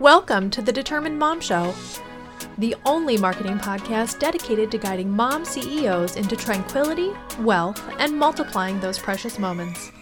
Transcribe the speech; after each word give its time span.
Welcome 0.00 0.48
to 0.52 0.62
the 0.62 0.72
Determined 0.72 1.18
Mom 1.18 1.38
Show, 1.38 1.74
the 2.56 2.74
only 2.86 3.18
marketing 3.18 3.58
podcast 3.58 4.18
dedicated 4.18 4.70
to 4.70 4.78
guiding 4.78 5.10
mom 5.10 5.44
CEOs 5.44 6.16
into 6.16 6.34
tranquility, 6.34 7.10
wealth, 7.40 7.80
and 7.98 8.18
multiplying 8.18 8.80
those 8.80 8.98
precious 8.98 9.38
moments. 9.38 9.92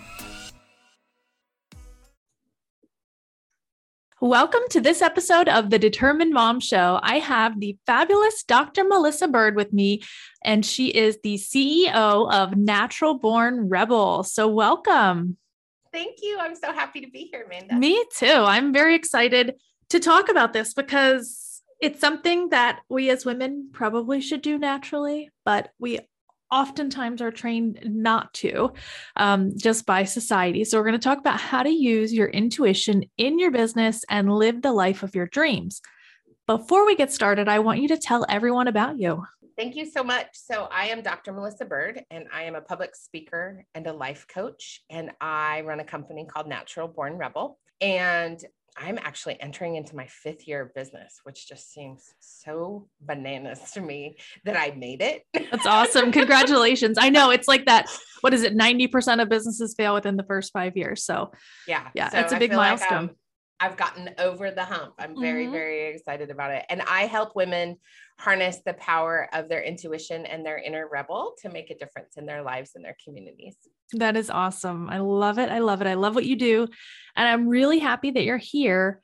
Welcome 4.21 4.63
to 4.71 4.81
this 4.81 5.03
episode 5.03 5.49
of 5.49 5.71
the 5.71 5.79
Determined 5.79 6.33
Mom 6.33 6.61
Show. 6.61 7.01
I 7.03 7.19
have 7.19 7.59
the 7.59 7.77
fabulous 7.85 8.45
Dr. 8.45 8.85
Melissa 8.85 9.27
Bird 9.27 9.57
with 9.57 9.73
me, 9.73 10.03
and 10.45 10.65
she 10.65 10.87
is 10.87 11.19
the 11.25 11.35
CEO 11.35 12.33
of 12.33 12.57
Natural 12.57 13.19
Born 13.19 13.69
Rebel. 13.69 14.23
So, 14.23 14.47
welcome. 14.47 15.37
Thank 15.93 16.19
you. 16.23 16.39
I'm 16.39 16.55
so 16.55 16.73
happy 16.73 17.01
to 17.01 17.11
be 17.11 17.29
here, 17.33 17.43
Amanda. 17.45 17.75
Me 17.75 18.05
too. 18.17 18.27
I'm 18.27 18.73
very 18.73 18.95
excited 18.95 19.57
to 19.91 20.01
talk 20.01 20.29
about 20.29 20.53
this 20.53 20.75
because 20.75 21.63
it's 21.81 22.01
something 22.01 22.51
that 22.51 22.81
we 22.89 23.11
as 23.11 23.25
women 23.25 23.71
probably 23.73 24.21
should 24.21 24.43
do 24.43 24.59
naturally, 24.59 25.31
but 25.45 25.71
we 25.79 26.01
oftentimes 26.51 27.23
are 27.23 27.31
trained 27.31 27.79
not 27.85 28.33
to 28.35 28.73
um, 29.17 29.57
just 29.57 29.87
by 29.87 30.05
society. 30.05 30.65
So, 30.65 30.79
we're 30.79 30.85
going 30.85 30.99
to 30.99 30.99
talk 30.99 31.19
about 31.19 31.41
how 31.41 31.63
to 31.63 31.71
use 31.71 32.13
your 32.13 32.29
intuition 32.29 33.05
in 33.17 33.39
your 33.39 33.51
business 33.51 34.05
and 34.09 34.35
live 34.35 34.63
the 34.63 34.73
life 34.73 35.03
of 35.03 35.15
your 35.15 35.27
dreams. 35.27 35.81
Before 36.47 36.85
we 36.85 36.97
get 36.97 37.13
started, 37.13 37.49
I 37.49 37.61
want 37.61 37.81
you 37.81 37.89
to 37.89 37.97
tell 37.97 38.27
everyone 38.29 38.67
about 38.67 38.99
you. 38.99 39.25
Thank 39.57 39.77
you 39.77 39.89
so 39.89 40.03
much. 40.03 40.27
So, 40.33 40.69
I 40.73 40.89
am 40.89 41.03
Dr. 41.03 41.33
Melissa 41.33 41.65
Bird, 41.65 42.05
and 42.11 42.27
I 42.33 42.43
am 42.43 42.57
a 42.57 42.61
public 42.61 42.95
speaker 42.97 43.65
and 43.75 43.87
a 43.87 43.93
life 43.93 44.27
coach, 44.29 44.83
and 44.91 45.13
I 45.21 45.63
run 45.63 45.81
a 45.81 45.85
company 45.85 46.27
called 46.27 46.49
Natural 46.49 46.89
Born 46.89 47.17
Rebel. 47.17 47.59
And 47.81 48.45
I'm 48.77 48.99
actually 48.99 49.41
entering 49.41 49.77
into 49.77 49.97
my 49.97 50.07
fifth 50.07 50.47
year 50.47 50.63
of 50.63 50.75
business, 50.75 51.21
which 51.25 51.49
just 51.49 51.73
seems 51.73 52.15
so 52.21 52.89
bananas 53.01 53.71
to 53.73 53.81
me 53.81 54.17
that 54.45 54.57
I 54.57 54.75
made 54.77 55.03
it. 55.03 55.25
That's 55.33 55.67
awesome. 55.67 56.13
Congratulations. 56.13 56.97
I 56.99 57.11
know 57.11 57.31
it's 57.31 57.49
like 57.49 57.67
that. 57.67 57.91
What 58.21 58.35
is 58.35 58.43
it? 58.43 58.57
90% 58.57 59.23
of 59.23 59.29
businesses 59.29 59.75
fail 59.77 59.95
within 59.95 60.17
the 60.17 60.25
first 60.25 60.53
five 60.53 60.77
years. 60.77 61.05
So, 61.05 61.33
yeah. 61.67 61.89
Yeah. 61.95 62.09
So 62.11 62.17
that's 62.17 62.33
a 62.33 62.39
big 62.39 62.53
um, 62.53 62.57
milestone. 62.57 63.07
Like 63.07 63.17
I've 63.61 63.77
gotten 63.77 64.11
over 64.19 64.51
the 64.51 64.65
hump. 64.65 64.95
I'm 64.99 65.21
very, 65.21 65.45
mm-hmm. 65.45 65.53
very 65.53 65.95
excited 65.95 66.31
about 66.31 66.51
it. 66.51 66.65
And 66.71 66.81
I 66.83 67.03
help 67.03 67.37
women 67.37 67.77
harness 68.19 68.61
the 68.65 68.73
power 68.75 69.29
of 69.35 69.51
their 69.51 69.63
intuition 69.63 70.25
and 70.25 70.45
their 70.45 70.57
inner 70.59 70.89
rebel 70.91 71.35
to 71.43 71.51
make 71.51 71.71
a 71.71 71.77
difference 71.77 72.17
in 72.17 72.25
their 72.25 72.43
lives 72.43 72.73
and 72.75 72.85
their 72.85 72.97
communities. 73.05 73.57
That 73.93 74.17
is 74.17 74.31
awesome. 74.31 74.89
I 74.89 74.99
love 74.99 75.39
it. 75.39 75.51
I 75.51 75.59
love 75.59 75.83
it. 75.83 75.87
I 75.87 75.95
love 75.95 76.15
what 76.15 76.25
you 76.25 76.37
do. 76.37 76.69
And 77.17 77.29
I'm 77.29 77.49
really 77.49 77.79
happy 77.79 78.11
that 78.13 78.25
you're 78.25 78.39
here 78.39 79.03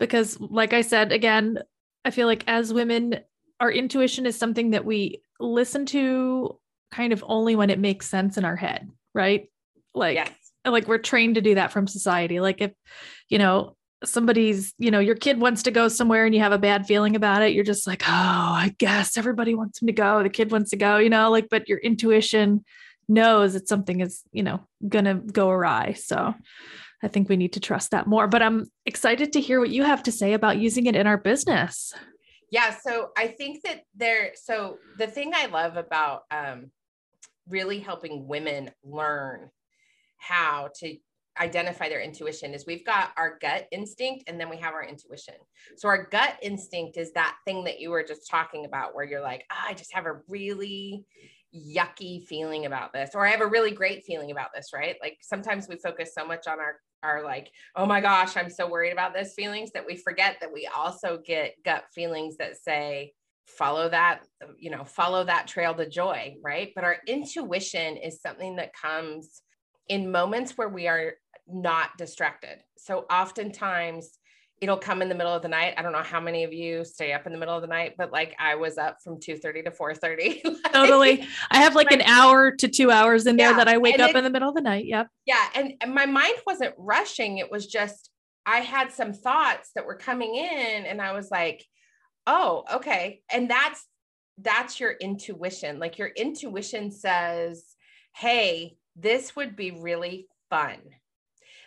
because, 0.00 0.40
like 0.40 0.72
I 0.72 0.80
said, 0.80 1.12
again, 1.12 1.58
I 2.06 2.10
feel 2.10 2.26
like 2.26 2.44
as 2.46 2.72
women, 2.72 3.20
our 3.60 3.70
intuition 3.70 4.24
is 4.24 4.38
something 4.38 4.70
that 4.70 4.84
we 4.84 5.22
listen 5.40 5.84
to 5.86 6.58
kind 6.90 7.12
of 7.12 7.22
only 7.26 7.56
when 7.56 7.70
it 7.70 7.78
makes 7.78 8.06
sense 8.08 8.38
in 8.38 8.44
our 8.44 8.56
head, 8.56 8.88
right? 9.14 9.48
Like, 9.94 10.14
yes. 10.14 10.30
Like 10.64 10.88
we're 10.88 10.98
trained 10.98 11.36
to 11.36 11.40
do 11.40 11.54
that 11.56 11.72
from 11.72 11.86
society. 11.86 12.40
Like, 12.40 12.60
if, 12.60 12.72
you 13.28 13.38
know, 13.38 13.76
somebody's, 14.04 14.74
you 14.78 14.90
know, 14.90 15.00
your 15.00 15.14
kid 15.14 15.40
wants 15.40 15.62
to 15.64 15.70
go 15.70 15.88
somewhere 15.88 16.26
and 16.26 16.34
you 16.34 16.40
have 16.40 16.52
a 16.52 16.58
bad 16.58 16.86
feeling 16.86 17.16
about 17.16 17.42
it, 17.42 17.52
you're 17.52 17.64
just 17.64 17.86
like, 17.86 18.02
oh, 18.02 18.12
I 18.12 18.74
guess 18.78 19.16
everybody 19.16 19.54
wants 19.54 19.80
him 19.80 19.86
to 19.86 19.92
go. 19.92 20.22
The 20.22 20.28
kid 20.28 20.50
wants 20.50 20.70
to 20.70 20.76
go, 20.76 20.98
you 20.98 21.10
know, 21.10 21.30
like, 21.30 21.48
but 21.48 21.68
your 21.68 21.78
intuition 21.78 22.64
knows 23.08 23.52
that 23.54 23.68
something 23.68 24.00
is, 24.00 24.22
you 24.32 24.42
know, 24.42 24.60
gonna 24.86 25.14
go 25.14 25.50
awry. 25.50 25.92
So 25.92 26.34
I 27.02 27.08
think 27.08 27.28
we 27.28 27.36
need 27.36 27.52
to 27.54 27.60
trust 27.60 27.90
that 27.90 28.06
more. 28.06 28.26
But 28.26 28.42
I'm 28.42 28.70
excited 28.86 29.32
to 29.34 29.40
hear 29.40 29.60
what 29.60 29.70
you 29.70 29.84
have 29.84 30.02
to 30.04 30.12
say 30.12 30.32
about 30.32 30.58
using 30.58 30.86
it 30.86 30.96
in 30.96 31.06
our 31.06 31.18
business. 31.18 31.92
Yeah. 32.50 32.76
So 32.86 33.10
I 33.16 33.28
think 33.28 33.62
that 33.64 33.82
there, 33.94 34.32
so 34.34 34.78
the 34.98 35.06
thing 35.06 35.32
I 35.34 35.46
love 35.46 35.76
about 35.76 36.22
um, 36.30 36.70
really 37.48 37.78
helping 37.78 38.26
women 38.26 38.70
learn 38.82 39.50
how 40.26 40.68
to 40.80 40.96
identify 41.40 41.88
their 41.88 42.00
intuition 42.00 42.54
is 42.54 42.64
we've 42.66 42.86
got 42.86 43.10
our 43.16 43.38
gut 43.40 43.66
instinct 43.72 44.24
and 44.28 44.38
then 44.38 44.48
we 44.48 44.56
have 44.56 44.74
our 44.74 44.84
intuition. 44.84 45.34
So 45.76 45.88
our 45.88 46.04
gut 46.04 46.36
instinct 46.42 46.96
is 46.96 47.12
that 47.12 47.36
thing 47.44 47.64
that 47.64 47.80
you 47.80 47.90
were 47.90 48.04
just 48.04 48.30
talking 48.30 48.66
about 48.66 48.94
where 48.94 49.04
you're 49.04 49.20
like, 49.20 49.44
oh, 49.50 49.64
I 49.68 49.74
just 49.74 49.92
have 49.94 50.06
a 50.06 50.20
really 50.28 51.04
yucky 51.54 52.24
feeling 52.24 52.66
about 52.66 52.92
this 52.92 53.10
or 53.14 53.26
I 53.26 53.30
have 53.30 53.40
a 53.40 53.46
really 53.46 53.72
great 53.72 54.04
feeling 54.04 54.30
about 54.30 54.48
this, 54.54 54.70
right? 54.74 54.96
Like 55.02 55.18
sometimes 55.22 55.68
we 55.68 55.76
focus 55.76 56.12
so 56.16 56.26
much 56.26 56.46
on 56.46 56.58
our 56.60 56.76
our 57.02 57.22
like, 57.22 57.50
oh 57.76 57.84
my 57.84 58.00
gosh, 58.00 58.36
I'm 58.36 58.48
so 58.48 58.66
worried 58.66 58.92
about 58.92 59.12
this 59.12 59.34
feelings 59.34 59.70
that 59.72 59.84
we 59.86 59.96
forget 59.96 60.36
that 60.40 60.52
we 60.52 60.68
also 60.74 61.18
get 61.24 61.54
gut 61.62 61.84
feelings 61.94 62.38
that 62.38 62.56
say 62.56 63.12
follow 63.46 63.90
that, 63.90 64.22
you 64.58 64.70
know, 64.70 64.84
follow 64.84 65.22
that 65.22 65.46
trail 65.46 65.74
to 65.74 65.88
joy, 65.88 66.34
right? 66.42 66.72
But 66.74 66.84
our 66.84 66.96
intuition 67.06 67.98
is 67.98 68.22
something 68.22 68.56
that 68.56 68.72
comes 68.74 69.42
in 69.88 70.10
moments 70.10 70.56
where 70.56 70.68
we 70.68 70.88
are 70.88 71.14
not 71.46 71.96
distracted. 71.98 72.58
So 72.76 73.00
oftentimes 73.10 74.18
it'll 74.60 74.78
come 74.78 75.02
in 75.02 75.08
the 75.08 75.14
middle 75.14 75.32
of 75.32 75.42
the 75.42 75.48
night. 75.48 75.74
I 75.76 75.82
don't 75.82 75.92
know 75.92 76.02
how 76.02 76.20
many 76.20 76.44
of 76.44 76.52
you 76.52 76.84
stay 76.84 77.12
up 77.12 77.26
in 77.26 77.32
the 77.32 77.38
middle 77.38 77.54
of 77.54 77.60
the 77.60 77.68
night, 77.68 77.94
but 77.98 78.12
like 78.12 78.34
I 78.38 78.54
was 78.54 78.78
up 78.78 78.98
from 79.02 79.18
2:30 79.20 79.64
to 79.64 79.70
4:30. 79.70 80.44
like, 80.44 80.72
totally. 80.72 81.26
I 81.50 81.58
have 81.58 81.74
like, 81.74 81.90
like, 81.90 82.00
an 82.00 82.06
hour 82.06 82.52
to 82.52 82.68
2 82.68 82.90
hours 82.90 83.26
in 83.26 83.36
there 83.36 83.50
yeah, 83.50 83.56
that 83.56 83.68
I 83.68 83.78
wake 83.78 83.98
up 83.98 84.10
it, 84.10 84.16
in 84.16 84.24
the 84.24 84.30
middle 84.30 84.48
of 84.48 84.54
the 84.54 84.62
night. 84.62 84.86
Yep. 84.86 85.08
Yeah, 85.26 85.44
and, 85.54 85.74
and 85.80 85.94
my 85.94 86.06
mind 86.06 86.36
wasn't 86.46 86.74
rushing. 86.78 87.38
It 87.38 87.50
was 87.50 87.66
just 87.66 88.10
I 88.46 88.58
had 88.58 88.92
some 88.92 89.12
thoughts 89.12 89.70
that 89.74 89.86
were 89.86 89.96
coming 89.96 90.34
in 90.34 90.86
and 90.86 91.00
I 91.00 91.12
was 91.12 91.30
like, 91.30 91.64
"Oh, 92.26 92.64
okay." 92.74 93.22
And 93.30 93.50
that's 93.50 93.84
that's 94.38 94.80
your 94.80 94.92
intuition. 94.92 95.78
Like 95.78 95.98
your 95.98 96.08
intuition 96.08 96.90
says, 96.90 97.64
"Hey, 98.14 98.76
this 98.96 99.34
would 99.36 99.56
be 99.56 99.70
really 99.70 100.28
fun." 100.50 100.78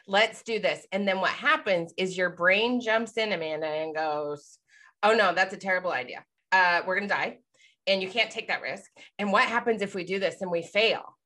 let's 0.07 0.41
do 0.41 0.59
this. 0.59 0.87
And 0.91 1.07
then 1.07 1.19
what 1.19 1.31
happens 1.31 1.93
is 1.97 2.17
your 2.17 2.29
brain 2.29 2.79
jumps 2.79 3.17
in, 3.17 3.33
Amanda, 3.33 3.67
and 3.67 3.93
goes, 3.93 4.57
oh 5.03 5.13
no, 5.13 5.33
that's 5.33 5.53
a 5.53 5.57
terrible 5.57 5.91
idea. 5.91 6.23
Uh, 6.51 6.81
we're 6.87 6.97
going 6.97 7.09
to 7.09 7.13
die 7.13 7.37
and 7.85 8.01
you 8.01 8.09
can't 8.09 8.31
take 8.31 8.47
that 8.47 8.61
risk. 8.61 8.89
And 9.19 9.31
what 9.31 9.43
happens 9.43 9.81
if 9.81 9.93
we 9.93 10.03
do 10.03 10.19
this 10.19 10.41
and 10.41 10.49
we 10.49 10.63
fail? 10.63 11.17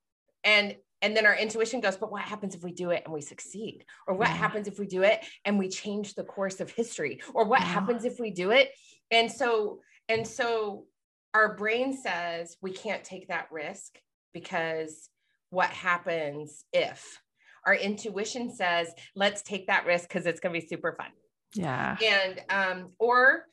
And 0.44 0.76
and 1.04 1.18
then 1.18 1.26
our 1.26 1.36
intuition 1.36 1.82
goes, 1.82 1.98
but 1.98 2.12
what 2.12 2.22
happens 2.22 2.54
if 2.54 2.62
we 2.62 2.74
do 2.74 2.92
it 2.92 3.02
and 3.06 3.14
we 3.14 3.22
succeed? 3.22 3.86
Or 4.06 4.14
what 4.14 4.28
yeah. 4.28 4.36
happens 4.36 4.68
if 4.68 4.78
we 4.78 4.86
do 4.86 5.02
it 5.02 5.26
and 5.46 5.58
we 5.58 5.68
change 5.68 6.14
the 6.14 6.24
course 6.24 6.60
of 6.60 6.70
history? 6.70 7.22
Or 7.34 7.44
what 7.46 7.62
yeah. 7.62 7.66
happens 7.66 8.06
if 8.06 8.20
we 8.20 8.30
do 8.30 8.52
it? 8.52 8.70
And 9.10 9.32
so, 9.32 9.80
and 10.10 10.28
so 10.28 10.86
our 11.34 11.56
brain 11.56 11.98
says 11.98 12.56
we 12.62 12.72
can't 12.72 13.04
take 13.04 13.30
that 13.30 13.48
risk 13.52 13.98
because 14.32 15.10
what 15.52 15.70
happens 15.70 16.66
if 16.74 17.22
our 17.66 17.76
intuition 17.76 18.50
says, 18.50 18.92
let's 19.16 19.44
take 19.44 19.68
that 19.68 19.86
risk 19.86 20.08
because 20.08 20.26
it's 20.26 20.40
going 20.40 20.56
to 20.56 20.60
be 20.60 20.68
super 20.68 20.94
fun. 20.94 21.12
Yeah. 21.54 21.98
And, 22.04 22.42
um, 22.50 22.90
or 22.98 23.46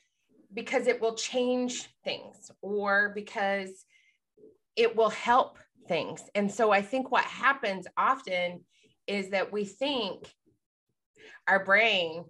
because 0.53 0.87
it 0.87 0.99
will 0.99 1.13
change 1.13 1.87
things 2.03 2.49
or 2.61 3.11
because 3.13 3.85
it 4.75 4.95
will 4.95 5.09
help 5.09 5.59
things. 5.87 6.23
And 6.33 6.51
so 6.51 6.71
I 6.71 6.81
think 6.81 7.11
what 7.11 7.25
happens 7.25 7.85
often 7.97 8.61
is 9.05 9.29
that 9.29 9.51
we 9.51 9.65
think 9.65 10.25
our 11.47 11.63
brain 11.63 12.25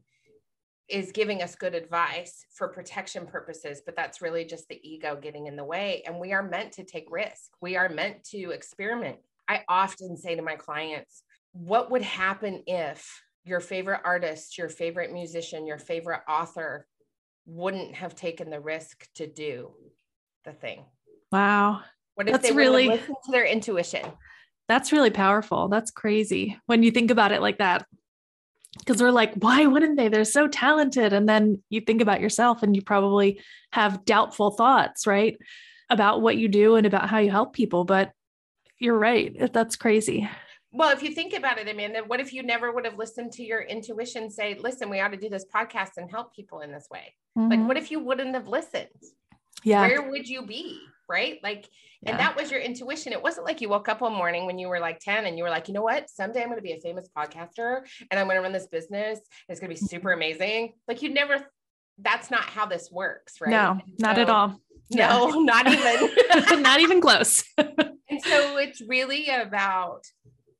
is 0.89 1.11
giving 1.11 1.43
us 1.43 1.55
good 1.55 1.75
advice 1.75 2.45
for 2.51 2.67
protection 2.67 3.27
purposes, 3.27 3.81
but 3.85 3.95
that's 3.95 4.21
really 4.21 4.43
just 4.43 4.67
the 4.67 4.79
ego 4.83 5.17
getting 5.21 5.45
in 5.45 5.55
the 5.55 5.63
way. 5.63 6.01
And 6.05 6.19
we 6.19 6.33
are 6.33 6.41
meant 6.41 6.73
to 6.73 6.83
take 6.83 7.05
risk. 7.11 7.51
We 7.61 7.77
are 7.77 7.89
meant 7.89 8.23
to 8.31 8.51
experiment. 8.51 9.19
I 9.49 9.63
often 9.67 10.15
say 10.15 10.35
to 10.35 10.43
my 10.43 10.55
clients, 10.55 11.23
what 11.51 11.89
would 11.89 12.03
happen 12.03 12.63
if 12.67 13.21
your 13.43 13.59
favorite 13.59 14.01
artist, 14.05 14.59
your 14.59 14.69
favorite 14.69 15.11
musician, 15.11 15.65
your 15.65 15.79
favorite 15.79 16.21
author 16.29 16.85
wouldn't 17.47 17.95
have 17.95 18.15
taken 18.15 18.51
the 18.51 18.59
risk 18.59 19.07
to 19.15 19.25
do 19.25 19.71
the 20.45 20.53
thing? 20.53 20.85
Wow. 21.31 21.81
What 22.13 22.27
if 22.27 22.33
That's 22.33 22.49
they 22.49 22.55
really 22.55 22.87
listen 22.87 23.15
to 23.25 23.31
their 23.31 23.45
intuition? 23.45 24.05
That's 24.67 24.91
really 24.91 25.09
powerful. 25.09 25.67
That's 25.67 25.89
crazy 25.89 26.59
when 26.67 26.83
you 26.83 26.91
think 26.91 27.09
about 27.09 27.31
it 27.31 27.41
like 27.41 27.57
that. 27.57 27.87
Because 28.77 29.01
we're 29.01 29.09
like, 29.09 29.33
why 29.33 29.65
wouldn't 29.65 29.97
they? 29.97 30.09
They're 30.09 30.25
so 30.25 30.47
talented. 30.47 31.11
And 31.11 31.27
then 31.27 31.63
you 31.71 31.81
think 31.81 32.01
about 32.01 32.21
yourself 32.21 32.61
and 32.61 32.75
you 32.75 32.83
probably 32.83 33.41
have 33.71 34.05
doubtful 34.05 34.51
thoughts, 34.51 35.07
right? 35.07 35.37
About 35.89 36.21
what 36.21 36.37
you 36.37 36.47
do 36.49 36.75
and 36.75 36.85
about 36.85 37.09
how 37.09 37.17
you 37.17 37.31
help 37.31 37.53
people. 37.53 37.83
But 37.83 38.11
you're 38.79 38.97
right. 38.97 39.53
That's 39.53 39.75
crazy 39.75 40.29
well, 40.71 40.91
if 40.91 41.01
you 41.01 41.11
think 41.11 41.33
about 41.33 41.57
it, 41.57 41.67
Amanda, 41.67 42.03
what 42.05 42.19
if 42.19 42.31
you 42.31 42.43
never 42.43 42.71
would 42.71 42.85
have 42.85 42.95
listened 42.95 43.31
to 43.33 43.43
your 43.43 43.61
intuition 43.61 44.29
say, 44.29 44.55
listen, 44.61 44.87
we 44.89 44.99
ought 44.99 45.07
to 45.07 45.17
do 45.17 45.27
this 45.27 45.45
podcast 45.51 45.97
and 45.97 46.11
help 46.11 46.35
people 46.35 46.59
in 46.59 46.71
this 46.71 46.87
way? 46.91 47.15
Mm-hmm. 47.37 47.49
Like, 47.49 47.67
what 47.67 47.77
if 47.77 47.89
you 47.89 47.99
wouldn't 47.99 48.35
have 48.35 48.47
listened? 48.47 48.87
Yeah. 49.63 49.81
Where 49.81 50.11
would 50.11 50.29
you 50.29 50.45
be? 50.45 50.79
right? 51.09 51.39
Like, 51.43 51.67
Yeah. 52.01 52.11
and 52.11 52.19
that 52.19 52.37
was 52.37 52.51
your 52.51 52.61
intuition. 52.61 53.11
It 53.11 53.21
wasn't 53.23 53.45
like 53.45 53.59
you 53.59 53.67
woke 53.67 53.89
up 53.89 54.01
one 54.01 54.13
morning 54.13 54.45
when 54.45 54.59
you 54.59 54.69
were 54.69 54.79
like 54.79 54.99
10 54.99 55.25
and 55.25 55.37
you 55.37 55.43
were 55.43 55.49
like, 55.49 55.67
you 55.67 55.73
know 55.73 55.81
what? 55.81 56.09
Someday 56.09 56.41
I'm 56.41 56.47
going 56.47 56.59
to 56.59 56.63
be 56.63 56.73
a 56.73 56.79
famous 56.79 57.09
podcaster 57.17 57.81
and 58.11 58.19
I'm 58.19 58.27
going 58.27 58.37
to 58.37 58.41
run 58.41 58.53
this 58.53 58.67
business. 58.67 59.17
And 59.17 59.49
it's 59.49 59.59
going 59.59 59.75
to 59.75 59.81
be 59.81 59.87
super 59.87 60.11
amazing. 60.11 60.73
Like, 60.87 61.01
you 61.01 61.09
never, 61.09 61.45
that's 61.97 62.31
not 62.31 62.43
how 62.43 62.67
this 62.67 62.89
works, 62.91 63.41
right? 63.41 63.49
No, 63.49 63.79
not 63.97 64.19
at 64.19 64.29
all. 64.29 64.61
No, 64.91 65.29
not 65.41 65.67
even. 65.67 66.61
not 66.61 66.79
even 66.79 67.01
close. 67.01 67.43
And 68.11 68.23
so 68.23 68.57
it's 68.57 68.81
really 68.81 69.27
about 69.29 70.01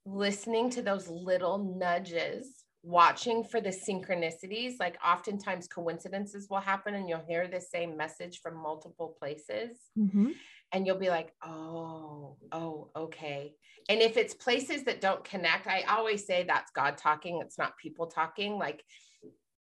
listening 0.06 0.70
to 0.70 0.84
those 0.84 1.08
little 1.08 1.58
nudges, 1.58 2.64
watching 2.84 3.44
for 3.44 3.60
the 3.60 3.70
synchronicities. 3.70 4.74
Like 4.80 4.98
oftentimes 5.04 5.68
coincidences 5.68 6.48
will 6.48 6.60
happen 6.60 6.94
and 6.94 7.10
you'll 7.10 7.26
hear 7.28 7.48
the 7.48 7.60
same 7.60 7.98
message 7.98 8.42
from 8.42 8.56
multiple 8.56 9.16
places. 9.20 9.80
Mhm. 9.98 10.34
And 10.72 10.86
you'll 10.86 11.00
be 11.00 11.10
like, 11.10 11.34
oh, 11.44 12.38
oh, 12.52 12.92
okay. 12.96 13.56
And 13.90 14.00
if 14.00 14.16
it's 14.16 14.36
places 14.36 14.84
that 14.84 15.02
don't 15.02 15.24
connect, 15.24 15.66
I 15.66 15.82
always 15.90 16.28
say 16.28 16.44
that's 16.44 16.72
God 16.72 16.98
talking, 16.98 17.42
it's 17.42 17.58
not 17.58 17.78
people 17.78 18.06
talking. 18.06 18.60
Like 18.60 18.84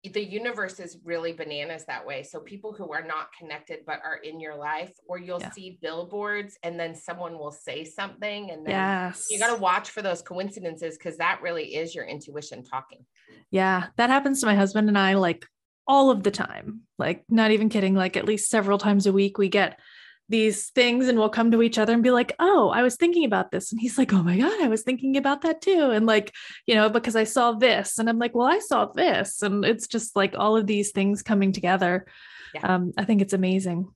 the 0.03 0.23
universe 0.23 0.79
is 0.79 0.97
really 1.03 1.33
bananas 1.33 1.83
that 1.85 2.05
way. 2.05 2.23
So 2.23 2.39
mm. 2.39 2.45
people 2.45 2.73
who 2.73 2.93
are 2.93 3.03
not 3.03 3.27
connected 3.37 3.79
but 3.85 3.99
are 4.03 4.15
in 4.15 4.39
your 4.39 4.55
life, 4.55 4.93
or 5.07 5.17
you'll 5.17 5.41
Yeah. 5.41 5.51
see 5.51 5.77
billboards 5.81 6.57
and 6.63 6.79
then 6.79 6.95
someone 6.95 7.37
will 7.37 7.51
say 7.51 7.83
something 7.83 8.51
and 8.51 8.65
then 8.65 8.71
Yes. 8.71 9.27
you 9.29 9.39
got 9.39 9.53
to 9.53 9.61
watch 9.61 9.89
for 9.89 10.01
those 10.01 10.21
coincidences 10.21 10.97
because 10.97 11.17
that 11.17 11.41
really 11.41 11.75
is 11.75 11.93
your 11.93 12.05
intuition 12.05 12.63
talking. 12.63 13.05
Yeah, 13.51 13.87
that 13.97 14.09
happens 14.09 14.39
to 14.39 14.45
my 14.45 14.55
husband 14.55 14.87
and 14.87 14.97
I 14.97 15.15
like 15.15 15.45
all 15.85 16.11
of 16.11 16.23
the 16.23 16.31
time. 16.31 16.81
Like, 16.97 17.23
not 17.29 17.51
even 17.51 17.67
kidding. 17.67 17.95
Like, 17.95 18.15
at 18.15 18.25
least 18.25 18.49
several 18.49 18.77
times 18.77 19.05
a 19.07 19.11
week, 19.11 19.37
we 19.37 19.49
get 19.49 19.79
these 20.29 20.69
things 20.69 21.07
and 21.07 21.17
we'll 21.17 21.29
come 21.29 21.51
to 21.51 21.61
each 21.61 21.77
other 21.77 21.93
and 21.93 22.03
be 22.03 22.11
like, 22.11 22.35
Oh, 22.39 22.69
I 22.69 22.83
was 22.83 22.95
thinking 22.95 23.25
about 23.25 23.51
this. 23.51 23.71
And 23.71 23.81
he's 23.81 23.97
like, 23.97 24.13
Oh 24.13 24.23
my 24.23 24.37
God, 24.37 24.61
I 24.61 24.67
was 24.67 24.83
thinking 24.83 25.17
about 25.17 25.41
that 25.41 25.61
too. 25.61 25.89
And 25.91 26.05
like, 26.05 26.33
you 26.65 26.75
know, 26.75 26.89
because 26.89 27.15
I 27.15 27.23
saw 27.23 27.53
this. 27.53 27.99
And 27.99 28.07
I'm 28.07 28.19
like, 28.19 28.35
Well, 28.35 28.47
I 28.47 28.59
saw 28.59 28.85
this. 28.85 29.41
And 29.41 29.65
it's 29.65 29.87
just 29.87 30.15
like 30.15 30.35
all 30.37 30.55
of 30.55 30.67
these 30.67 30.91
things 30.91 31.23
coming 31.23 31.51
together. 31.51 32.05
Yeah. 32.53 32.75
Um, 32.75 32.93
I 32.97 33.05
think 33.05 33.21
it's 33.21 33.33
amazing. 33.33 33.87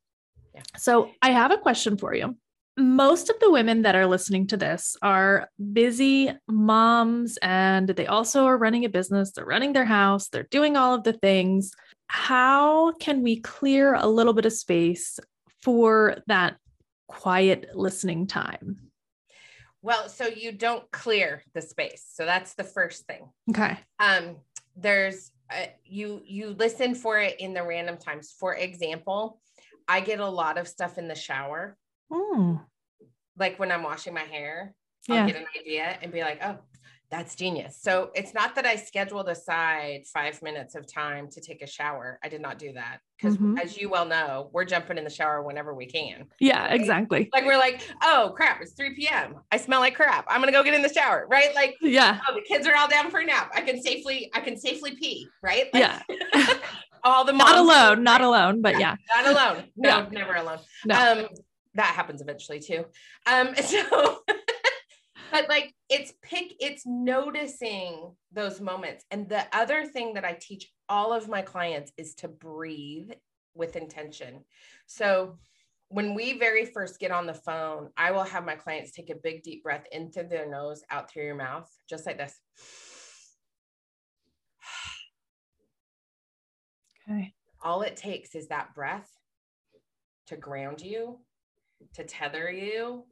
Yeah. 0.54 0.62
So, 0.78 1.10
I 1.22 1.32
have 1.32 1.52
a 1.52 1.58
question 1.58 1.98
for 1.98 2.14
you. 2.14 2.36
Most 2.76 3.30
of 3.30 3.40
the 3.40 3.52
women 3.52 3.84
that 3.84 3.96
are 3.96 4.08
listening 4.08 4.48
to 4.48 4.58
this 4.58 4.98
are 5.02 5.50
busy 5.74 6.32
moms 6.48 7.38
and 7.42 7.88
they 7.90 8.08
also 8.08 8.46
are 8.46 8.58
running 8.58 8.86
a 8.86 8.90
business. 8.90 9.32
They're 9.32 9.46
running 9.46 9.74
their 9.74 9.86
house, 9.86 10.30
they're 10.30 10.48
doing 10.50 10.76
all 10.76 10.96
of 10.96 11.04
the 11.04 11.14
things. 11.14 11.72
How 12.08 12.92
can 12.94 13.24
we 13.24 13.40
clear 13.40 13.96
a 13.96 14.08
little 14.08 14.34
bit 14.34 14.46
of 14.46 14.54
space 14.54 15.20
for 15.64 16.18
that 16.28 16.58
quiet 17.08 17.70
listening 17.76 18.28
time? 18.28 18.78
Well, 19.82 20.08
so 20.10 20.28
you 20.28 20.52
don't 20.52 20.90
clear 20.92 21.44
the 21.54 21.62
space. 21.62 22.06
So 22.14 22.26
that's 22.26 22.54
the 22.54 22.64
first 22.64 23.06
thing. 23.06 23.30
Okay. 23.50 23.78
um 24.00 24.38
there's 24.76 25.32
uh, 25.52 25.68
you 25.86 26.22
you 26.26 26.50
listen 26.58 26.96
for 26.96 27.20
it 27.20 27.40
in 27.40 27.54
the 27.54 27.62
random 27.64 27.96
times 27.96 28.34
for 28.40 28.56
example 28.56 29.40
i 29.88 30.00
get 30.00 30.20
a 30.20 30.28
lot 30.28 30.58
of 30.58 30.68
stuff 30.68 30.98
in 30.98 31.08
the 31.08 31.14
shower 31.16 31.78
Mm, 32.12 32.60
like 33.38 33.60
when 33.60 33.72
i'm 33.72 33.84
washing 33.84 34.16
my 34.16 34.22
hair 34.22 34.74
i'll 35.12 35.28
get 35.28 35.36
an 35.36 35.46
idea 35.60 35.96
and 36.02 36.12
be 36.12 36.22
like 36.22 36.40
oh 36.44 36.58
that's 37.14 37.36
genius 37.36 37.78
so 37.80 38.10
it's 38.16 38.34
not 38.34 38.56
that 38.56 38.66
i 38.66 38.76
scheduled 38.76 39.30
aside 39.30 40.02
five 40.12 40.42
minutes 40.42 40.74
of 40.74 40.92
time 40.92 41.30
to 41.30 41.40
take 41.40 41.62
a 41.62 41.68
shower 41.68 42.18
i 42.24 42.28
did 42.28 42.42
not 42.42 42.58
do 42.58 42.74
that 42.74 42.98
because 43.16 43.38
Mhm. 43.38 43.62
as 43.64 43.78
you 43.78 43.88
well 43.88 44.06
know 44.06 44.50
we're 44.52 44.66
jumping 44.66 44.98
in 44.98 45.04
the 45.04 45.12
shower 45.12 45.44
whenever 45.44 45.76
we 45.76 45.86
can 45.86 46.26
Yeah, 46.40 46.66
exactly. 46.74 47.30
like 47.32 47.46
we're 47.46 47.60
like 47.60 47.88
oh 48.02 48.34
crap 48.36 48.62
it's 48.64 48.72
3 48.74 48.96
p.m 48.96 49.36
i 49.52 49.58
smell 49.58 49.80
like 49.80 49.94
crap 49.94 50.26
i'm 50.28 50.42
gonna 50.42 50.52
go 50.52 50.64
get 50.64 50.74
in 50.74 50.82
the 50.82 50.92
shower 50.92 51.28
right 51.30 51.54
like 51.54 51.76
Yeah. 51.82 52.20
oh 52.28 52.34
the 52.34 52.42
kids 52.42 52.66
are 52.68 52.76
all 52.76 52.88
down 52.88 53.12
for 53.12 53.20
a 53.20 53.26
nap 53.26 53.52
i 53.54 53.62
can 53.62 53.80
safely 53.80 54.32
i 54.34 54.40
can 54.40 54.58
safely 54.58 54.96
pee 54.96 55.30
right 55.44 55.66
Like, 55.72 55.84
Yeah. 55.84 56.02
all 57.04 57.26
the 57.26 57.34
Not 57.34 57.58
alone, 57.60 58.02
not 58.12 58.22
alone, 58.22 58.62
but 58.64 58.80
yeah. 58.80 58.96
not 59.16 59.28
alone 59.28 59.66
no 59.78 59.90
Yeah. 59.90 60.08
never 60.12 60.34
alone 60.34 60.60
No. 60.84 60.96
um 60.96 61.28
that 61.76 61.94
happens 61.94 62.22
eventually 62.22 62.60
too 62.60 62.86
um 63.28 63.54
so 63.56 64.24
but 65.34 65.50
like 65.50 65.74
it's 65.90 66.14
pick 66.22 66.54
it's 66.60 66.86
noticing 66.86 68.16
those 68.32 68.62
moments. 68.62 69.04
And 69.10 69.28
the 69.28 69.46
other 69.52 69.84
thing 69.86 70.14
that 70.14 70.24
i 70.24 70.38
teach 70.40 70.72
all 70.88 71.12
of 71.12 71.28
my 71.28 71.42
clients 71.42 71.92
is 71.98 72.14
to 72.16 72.28
breathe 72.28 73.12
with 73.56 73.76
intention. 73.76 74.46
So 74.86 75.40
when 75.90 76.14
we 76.14 76.38
very 76.38 76.66
first 76.66 77.00
get 77.00 77.12
on 77.12 77.26
the 77.26 77.34
phone 77.34 77.90
i 77.98 78.12
will 78.12 78.24
have 78.24 78.46
my 78.46 78.56
clients 78.56 78.92
take 78.92 79.10
a 79.10 79.16
big 79.16 79.44
deep 79.44 79.64
breath 79.64 79.86
in 79.92 80.12
through 80.12 80.28
their 80.28 80.50
nose 80.50 80.82
out 80.90 81.10
through 81.10 81.26
your 81.26 81.36
mouth 81.36 81.70
just 81.90 82.06
like 82.06 82.18
this. 82.18 82.40
Okay. 87.10 87.34
all 87.62 87.82
it 87.82 87.98
takes 87.98 88.34
is 88.34 88.48
that 88.48 88.74
breath 88.74 89.10
to 90.28 90.38
ground 90.38 90.80
you, 90.80 91.20
to 91.96 92.04
tether 92.06 92.50
you, 92.50 93.04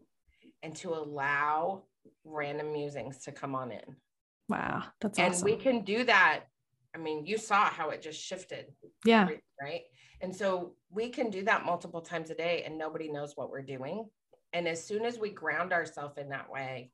and 0.63 0.73
to 0.77 0.93
allow 0.93 1.83
random 2.23 2.71
musings 2.71 3.23
to 3.23 3.31
come 3.31 3.55
on 3.55 3.71
in. 3.71 3.95
Wow. 4.49 4.83
That's 4.99 5.19
and 5.19 5.33
awesome. 5.33 5.45
we 5.45 5.55
can 5.55 5.83
do 5.83 6.03
that. 6.05 6.41
I 6.93 6.97
mean, 6.97 7.25
you 7.25 7.37
saw 7.37 7.65
how 7.65 7.89
it 7.89 8.01
just 8.01 8.21
shifted, 8.21 8.65
yeah. 9.05 9.29
right? 9.61 9.81
And 10.21 10.35
so 10.35 10.73
we 10.89 11.09
can 11.09 11.29
do 11.29 11.43
that 11.45 11.65
multiple 11.65 12.01
times 12.01 12.29
a 12.29 12.35
day 12.35 12.63
and 12.65 12.77
nobody 12.77 13.09
knows 13.09 13.33
what 13.35 13.49
we're 13.49 13.61
doing. 13.61 14.09
And 14.53 14.67
as 14.67 14.83
soon 14.83 15.05
as 15.05 15.17
we 15.17 15.29
ground 15.29 15.71
ourselves 15.71 16.17
in 16.17 16.29
that 16.29 16.51
way, 16.51 16.91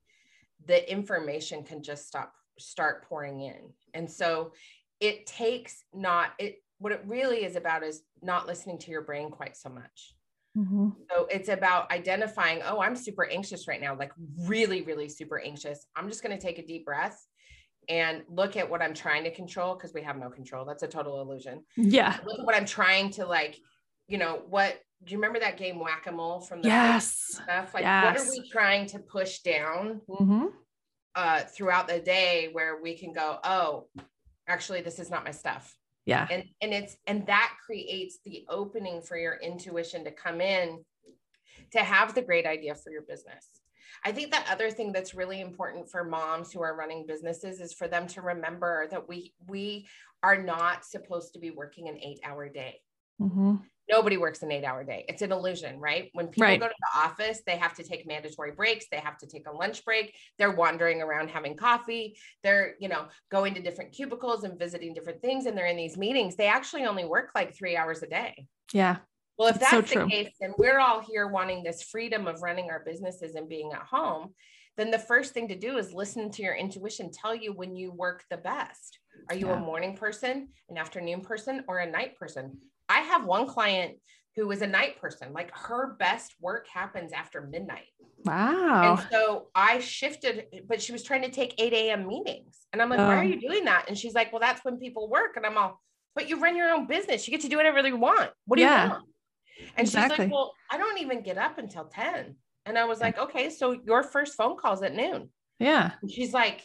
the 0.66 0.90
information 0.90 1.64
can 1.64 1.84
just 1.84 2.08
stop 2.08 2.34
start 2.60 3.08
pouring 3.08 3.42
in. 3.42 3.74
And 3.94 4.10
so 4.10 4.54
it 5.00 5.26
takes 5.26 5.84
not 5.94 6.32
it 6.40 6.64
what 6.80 6.92
it 6.92 7.04
really 7.06 7.44
is 7.44 7.56
about 7.56 7.84
is 7.84 8.02
not 8.22 8.48
listening 8.48 8.78
to 8.80 8.92
your 8.92 9.02
brain 9.02 9.30
quite 9.30 9.58
so 9.58 9.70
much. 9.70 10.14
Mhm. 10.58 10.96
So 11.12 11.28
it's 11.30 11.50
about 11.50 11.92
identifying, 11.92 12.62
oh, 12.66 12.82
I'm 12.82 12.96
super 12.96 13.26
anxious 13.26 13.68
right 13.68 13.80
now, 13.80 13.96
like 13.96 14.12
really, 14.46 14.82
really 14.82 15.08
super 15.08 15.40
anxious. 15.40 15.86
I'm 15.96 16.10
just 16.10 16.24
going 16.24 16.38
to 16.38 16.42
take 16.42 16.58
a 16.58 16.66
deep 16.66 16.86
breath 16.86 17.26
and 17.88 18.24
look 18.28 18.58
at 18.58 18.70
what 18.70 18.82
I'm 18.82 18.94
trying 18.94 19.24
to 19.26 19.32
control 19.32 19.76
because 19.76 19.94
we 19.94 20.02
have 20.02 20.18
no 20.18 20.30
control. 20.30 20.66
That's 20.66 20.84
a 20.84 20.88
total 20.88 21.22
illusion. 21.22 21.64
Yeah. 21.76 22.18
Look 22.26 22.40
at 22.40 22.46
what 22.46 22.56
I'm 22.56 22.66
trying 22.66 23.12
to 23.12 23.26
like, 23.26 23.58
you 24.08 24.18
know, 24.18 24.42
what 24.50 24.82
do 25.04 25.12
you 25.12 25.18
remember 25.18 25.40
that 25.40 25.58
game 25.58 25.80
whack 25.80 26.08
a 26.08 26.12
mole 26.12 26.42
from 26.42 26.62
the 26.62 26.68
Yes. 26.70 27.40
stuff? 27.44 27.74
Like, 27.74 27.84
what 27.84 28.18
are 28.18 28.30
we 28.30 28.50
trying 28.50 28.88
to 28.88 29.00
push 29.00 29.40
down 29.40 30.02
hmm 30.08 30.48
uh, 31.16 31.42
throughout 31.42 31.88
the 31.88 32.00
day 32.00 32.50
where 32.52 32.82
we 32.82 32.98
can 32.98 33.14
go, 33.14 33.40
oh, 33.44 33.88
actually, 34.48 34.82
this 34.82 35.00
is 35.00 35.10
not 35.10 35.24
my 35.24 35.32
stuff 35.32 35.76
Yeah. 36.08 36.28
and 36.32 36.44
and 36.62 36.74
it's 36.74 36.96
and 37.06 37.28
that 37.28 37.54
creates 37.66 38.20
the 38.24 38.46
opening 38.50 39.02
for 39.02 39.18
your 39.18 39.36
intuition 39.36 40.04
to 40.06 40.12
come 40.12 40.42
in 40.42 40.84
to 41.74 41.80
have 41.80 42.16
the 42.16 42.22
great 42.22 42.46
idea 42.46 42.76
for 42.76 42.92
your 42.92 43.02
business. 43.02 43.46
I 44.06 44.12
think 44.12 44.32
the 44.32 44.40
other 44.50 44.70
thing 44.70 44.92
that's 44.92 45.14
really 45.14 45.42
important 45.42 45.90
for 45.90 46.04
moms 46.04 46.52
who 46.52 46.62
are 46.62 46.76
running 46.76 47.06
businesses 47.06 47.60
is 47.60 47.74
for 47.74 47.88
them 47.88 48.08
to 48.08 48.22
remember 48.22 48.88
that 48.90 49.08
we 49.08 49.34
we 49.48 49.88
are 50.24 50.42
not 50.42 50.86
supposed 50.86 51.34
to 51.34 51.40
be 51.40 51.52
working 51.52 51.90
an 51.90 51.98
eight 51.98 52.20
hour 52.24 52.48
day. 52.48 52.80
Hmm 53.20 53.56
nobody 53.90 54.18
works 54.18 54.42
an 54.44 54.52
eight 54.52 54.64
hour 54.64 54.84
day 54.84 55.06
it's 55.08 55.22
an 55.22 55.32
illusion 55.32 55.80
right 55.80 56.10
when 56.14 56.28
people 56.28 56.44
Right. 56.48 56.60
go 56.60 56.68
to 56.68 56.74
the 56.80 57.00
office 57.00 57.42
they 57.46 57.58
have 57.58 57.74
to 57.76 57.84
take 57.84 58.08
mandatory 58.08 58.52
breaks 58.52 58.86
they 58.92 58.98
have 58.98 59.18
to 59.20 59.28
take 59.28 59.48
a 59.48 59.52
lunch 59.52 59.84
break 59.86 60.14
they're 60.38 60.52
wandering 60.52 61.02
around 61.02 61.30
having 61.30 61.56
coffee 61.56 62.18
they're 62.44 62.76
you 62.80 62.90
know 62.90 63.08
going 63.32 63.54
to 63.56 63.62
different 63.62 63.92
cubicles 63.94 64.44
and 64.44 64.60
visiting 64.60 64.94
different 64.94 65.22
things 65.22 65.46
and 65.46 65.58
they're 65.58 65.66
in 65.68 65.78
these 65.78 65.98
meetings 65.98 66.36
they 66.36 66.48
actually 66.48 66.86
only 66.86 67.06
work 67.06 67.32
like 67.36 67.56
three 67.56 67.76
hours 67.78 68.04
a 68.04 68.08
day 68.08 68.48
Yeah. 68.74 68.98
well 69.38 69.50
if 69.50 69.60
That's 69.60 69.72
so 69.72 69.82
the 69.82 69.88
true. 69.88 70.10
case 70.10 70.32
and 70.42 70.54
we're 70.58 70.80
all 70.80 71.02
here 71.02 71.28
wanting 71.28 71.64
this 71.64 71.84
freedom 71.84 72.28
of 72.28 72.42
running 72.42 72.70
our 72.70 72.84
businesses 72.86 73.36
and 73.36 73.48
being 73.50 73.72
at 73.74 73.84
home 73.84 74.34
then 74.78 74.92
the 74.92 75.00
first 75.00 75.34
thing 75.34 75.48
to 75.48 75.56
do 75.58 75.78
is 75.78 75.92
listen 75.94 76.30
to 76.32 76.44
your 76.44 76.54
intuition 76.56 77.10
tell 77.12 77.34
you 77.34 77.52
when 77.54 77.76
you 77.76 77.92
work 77.92 78.24
the 78.30 78.38
best 78.38 79.00
are 79.30 79.36
you 79.36 79.48
Yeah. 79.48 79.58
a 79.58 79.60
morning 79.60 79.96
person 79.96 80.50
an 80.70 80.78
afternoon 80.78 81.22
person 81.22 81.64
or 81.68 81.80
a 81.80 81.90
night 81.90 82.16
person 82.18 82.58
I 82.90 83.00
have 83.00 83.26
one 83.26 83.48
client 83.48 83.98
who 84.36 84.50
is 84.52 84.62
a 84.62 84.68
night 84.68 85.02
person. 85.02 85.34
Like 85.34 85.52
her 85.56 85.96
best 86.00 86.36
work 86.40 86.68
happens 86.72 87.12
after 87.12 87.42
midnight. 87.42 87.88
Wow. 88.26 88.98
And 88.98 89.08
so 89.12 89.48
I 89.56 89.80
shifted, 89.80 90.46
but 90.68 90.82
she 90.82 90.92
was 90.92 91.04
trying 91.04 91.24
to 91.24 91.30
take 91.32 91.56
8 91.58 91.74
a.m. 91.74 92.08
meetings. 92.08 92.68
And 92.72 92.82
I'm 92.82 92.90
like, 92.90 93.00
why 93.00 93.16
Oh. 93.16 93.20
are 93.20 93.24
you 93.24 93.40
doing 93.40 93.66
that? 93.66 93.86
And 93.88 93.98
she's 93.98 94.14
like, 94.14 94.32
well, 94.32 94.40
that's 94.40 94.64
when 94.64 94.78
people 94.78 95.10
work. 95.10 95.38
And 95.38 95.46
I'm 95.46 95.58
all, 95.58 95.82
but 96.16 96.30
you 96.30 96.40
run 96.40 96.56
your 96.56 96.70
own 96.70 96.86
business. 96.88 97.28
You 97.28 97.32
get 97.32 97.42
to 97.42 97.50
do 97.50 97.58
whatever 97.58 97.86
you 97.88 97.98
want. 97.98 98.30
What 98.46 98.58
do 98.58 98.62
Yeah. 98.64 98.84
you 98.86 98.90
want? 98.92 99.04
And 99.76 99.88
she's 99.88 99.96
like, 99.96 100.32
well, 100.32 100.54
I 100.70 100.78
don't 100.78 101.00
even 101.00 101.24
get 101.24 101.38
up 101.40 101.58
until 101.58 101.86
10. 101.86 102.36
And 102.68 102.78
I 102.78 102.86
was 102.86 103.00
like, 103.00 103.18
okay, 103.18 103.50
so 103.50 103.72
your 103.86 104.04
first 104.04 104.36
phone 104.36 104.56
call's 104.58 104.84
at 104.84 104.94
noon. 104.94 105.30
yeah. 105.60 105.92
And 106.02 106.12
she's 106.12 106.34
like, 106.34 106.64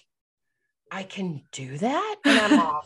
I 0.91 1.05
can 1.05 1.43
do 1.53 1.79
that. 1.79 2.17
And 2.27 2.39
I'm 2.39 2.59
all, 2.67 2.83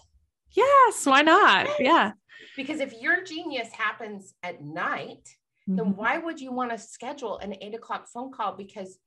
Yes. 0.53 1.05
Why 1.05 1.23
not? 1.23 1.67
Yeah. 1.81 2.13
Because 2.57 2.81
if 2.81 2.95
your 3.01 3.23
genius 3.23 3.69
happens 3.73 4.35
at 4.43 4.63
night, 4.63 5.29
mm-hmm. 5.69 5.77
then 5.77 5.97
why 5.97 6.19
would 6.19 6.41
you 6.41 6.53
want 6.53 6.71
to 6.71 6.79
schedule 6.79 7.39
an 7.39 7.55
eight 7.61 7.75
o'clock 7.75 8.09
phone 8.09 8.33
call? 8.33 8.57
Because 8.57 8.99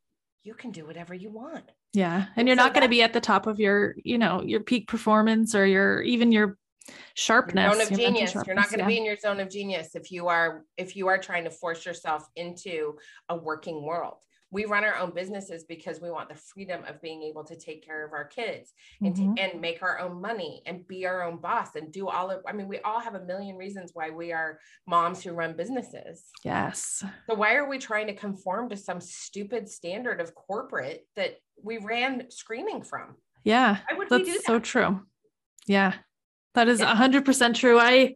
you 0.43 0.53
can 0.53 0.71
do 0.71 0.85
whatever 0.85 1.13
you 1.13 1.29
want. 1.29 1.69
Yeah. 1.93 2.27
And 2.35 2.47
you're 2.47 2.57
so 2.57 2.63
not 2.63 2.73
going 2.73 2.83
to 2.83 2.89
be 2.89 3.01
at 3.01 3.13
the 3.13 3.21
top 3.21 3.47
of 3.47 3.59
your, 3.59 3.95
you 4.03 4.17
know, 4.17 4.41
your 4.41 4.61
peak 4.61 4.87
performance 4.87 5.55
or 5.55 5.65
your 5.65 6.01
even 6.01 6.31
your 6.31 6.57
sharpness. 7.13 7.75
Your 7.75 7.85
zone 7.85 7.93
of 7.93 7.99
genius. 7.99 8.35
You're 8.35 8.55
not 8.55 8.69
going 8.69 8.79
to 8.79 8.83
yeah. 8.83 8.87
be 8.87 8.97
in 8.97 9.05
your 9.05 9.17
zone 9.17 9.39
of 9.39 9.49
genius 9.49 9.95
if 9.95 10.11
you 10.11 10.27
are 10.27 10.65
if 10.77 10.95
you 10.95 11.07
are 11.07 11.17
trying 11.17 11.43
to 11.45 11.51
force 11.51 11.85
yourself 11.85 12.27
into 12.35 12.95
a 13.27 13.35
working 13.35 13.83
world 13.83 14.17
we 14.51 14.65
run 14.65 14.83
our 14.83 14.97
own 14.97 15.11
businesses 15.13 15.63
because 15.63 16.01
we 16.01 16.09
want 16.09 16.29
the 16.29 16.35
freedom 16.35 16.83
of 16.87 17.01
being 17.01 17.21
able 17.21 17.43
to 17.43 17.55
take 17.55 17.85
care 17.85 18.05
of 18.05 18.13
our 18.13 18.25
kids 18.25 18.73
and 19.01 19.15
mm-hmm. 19.15 19.35
to, 19.35 19.41
and 19.41 19.61
make 19.61 19.83
our 19.83 19.99
own 19.99 20.19
money 20.19 20.63
and 20.65 20.87
be 20.87 21.05
our 21.05 21.23
own 21.23 21.37
boss 21.37 21.75
and 21.75 21.91
do 21.91 22.07
all 22.07 22.31
of 22.31 22.41
I 22.47 22.53
mean 22.53 22.67
we 22.67 22.79
all 22.79 22.99
have 22.99 23.15
a 23.15 23.25
million 23.25 23.55
reasons 23.55 23.91
why 23.93 24.09
we 24.09 24.31
are 24.31 24.59
moms 24.87 25.23
who 25.23 25.33
run 25.33 25.55
businesses. 25.55 26.25
Yes. 26.43 27.03
So 27.29 27.35
why 27.35 27.55
are 27.55 27.69
we 27.69 27.77
trying 27.77 28.07
to 28.07 28.15
conform 28.15 28.69
to 28.69 28.77
some 28.77 29.01
stupid 29.01 29.69
standard 29.69 30.19
of 30.19 30.33
corporate 30.33 31.05
that 31.15 31.35
we 31.61 31.77
ran 31.77 32.31
screaming 32.31 32.81
from? 32.81 33.15
Yeah. 33.43 33.79
that's 34.09 34.25
that? 34.25 34.43
so 34.45 34.59
true. 34.59 35.01
Yeah. 35.67 35.93
That 36.55 36.67
is 36.67 36.81
a 36.81 36.87
hundred 36.87 37.25
percent 37.25 37.55
true. 37.55 37.79
I 37.79 38.15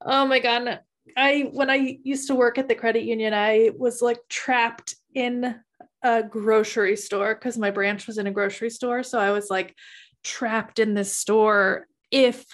oh 0.00 0.26
my 0.26 0.38
god. 0.38 0.80
I 1.16 1.50
when 1.52 1.68
I 1.68 1.98
used 2.02 2.28
to 2.28 2.34
work 2.34 2.58
at 2.58 2.68
the 2.68 2.74
credit 2.74 3.02
union, 3.02 3.34
I 3.34 3.70
was 3.76 4.00
like 4.00 4.18
trapped 4.28 4.94
in 5.14 5.54
a 6.02 6.22
grocery 6.22 6.96
store 6.96 7.34
because 7.34 7.56
my 7.56 7.70
branch 7.70 8.06
was 8.06 8.18
in 8.18 8.26
a 8.26 8.30
grocery 8.32 8.70
store. 8.70 9.02
So 9.02 9.18
I 9.18 9.30
was 9.30 9.48
like 9.50 9.74
trapped 10.22 10.78
in 10.78 10.94
this 10.94 11.16
store. 11.16 11.86
If 12.10 12.44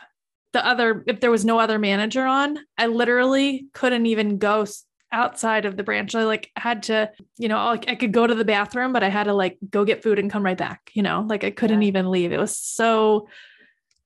the 0.53 0.65
other, 0.65 1.05
if 1.07 1.21
there 1.21 1.31
was 1.31 1.45
no 1.45 1.59
other 1.59 1.79
manager 1.79 2.25
on, 2.25 2.59
I 2.79 2.87
literally 2.87 3.67
couldn't 3.73 4.07
even 4.07 4.39
go 4.39 4.67
outside 5.13 5.65
of 5.65 5.77
the 5.77 5.83
branch. 5.83 6.15
I 6.15 6.25
like 6.25 6.51
had 6.57 6.85
to, 6.85 7.11
you 7.39 7.49
know, 7.49 7.59
I, 7.59 7.81
I 7.89 7.95
could 7.97 8.13
go 8.13 8.27
to 8.27 8.35
the 8.35 8.45
bathroom, 8.45 8.93
but 8.93 9.03
I 9.03 9.09
had 9.09 9.25
to 9.25 9.35
like 9.35 9.59
go 9.69 9.85
get 9.85 10.03
food 10.03 10.19
and 10.19 10.31
come 10.31 10.45
right 10.45 10.57
back, 10.57 10.91
you 10.95 11.03
know, 11.03 11.25
like 11.29 11.45
I 11.45 11.51
couldn't 11.51 11.83
yeah. 11.83 11.89
even 11.89 12.11
leave. 12.11 12.33
It 12.33 12.39
was 12.39 12.57
so 12.57 13.29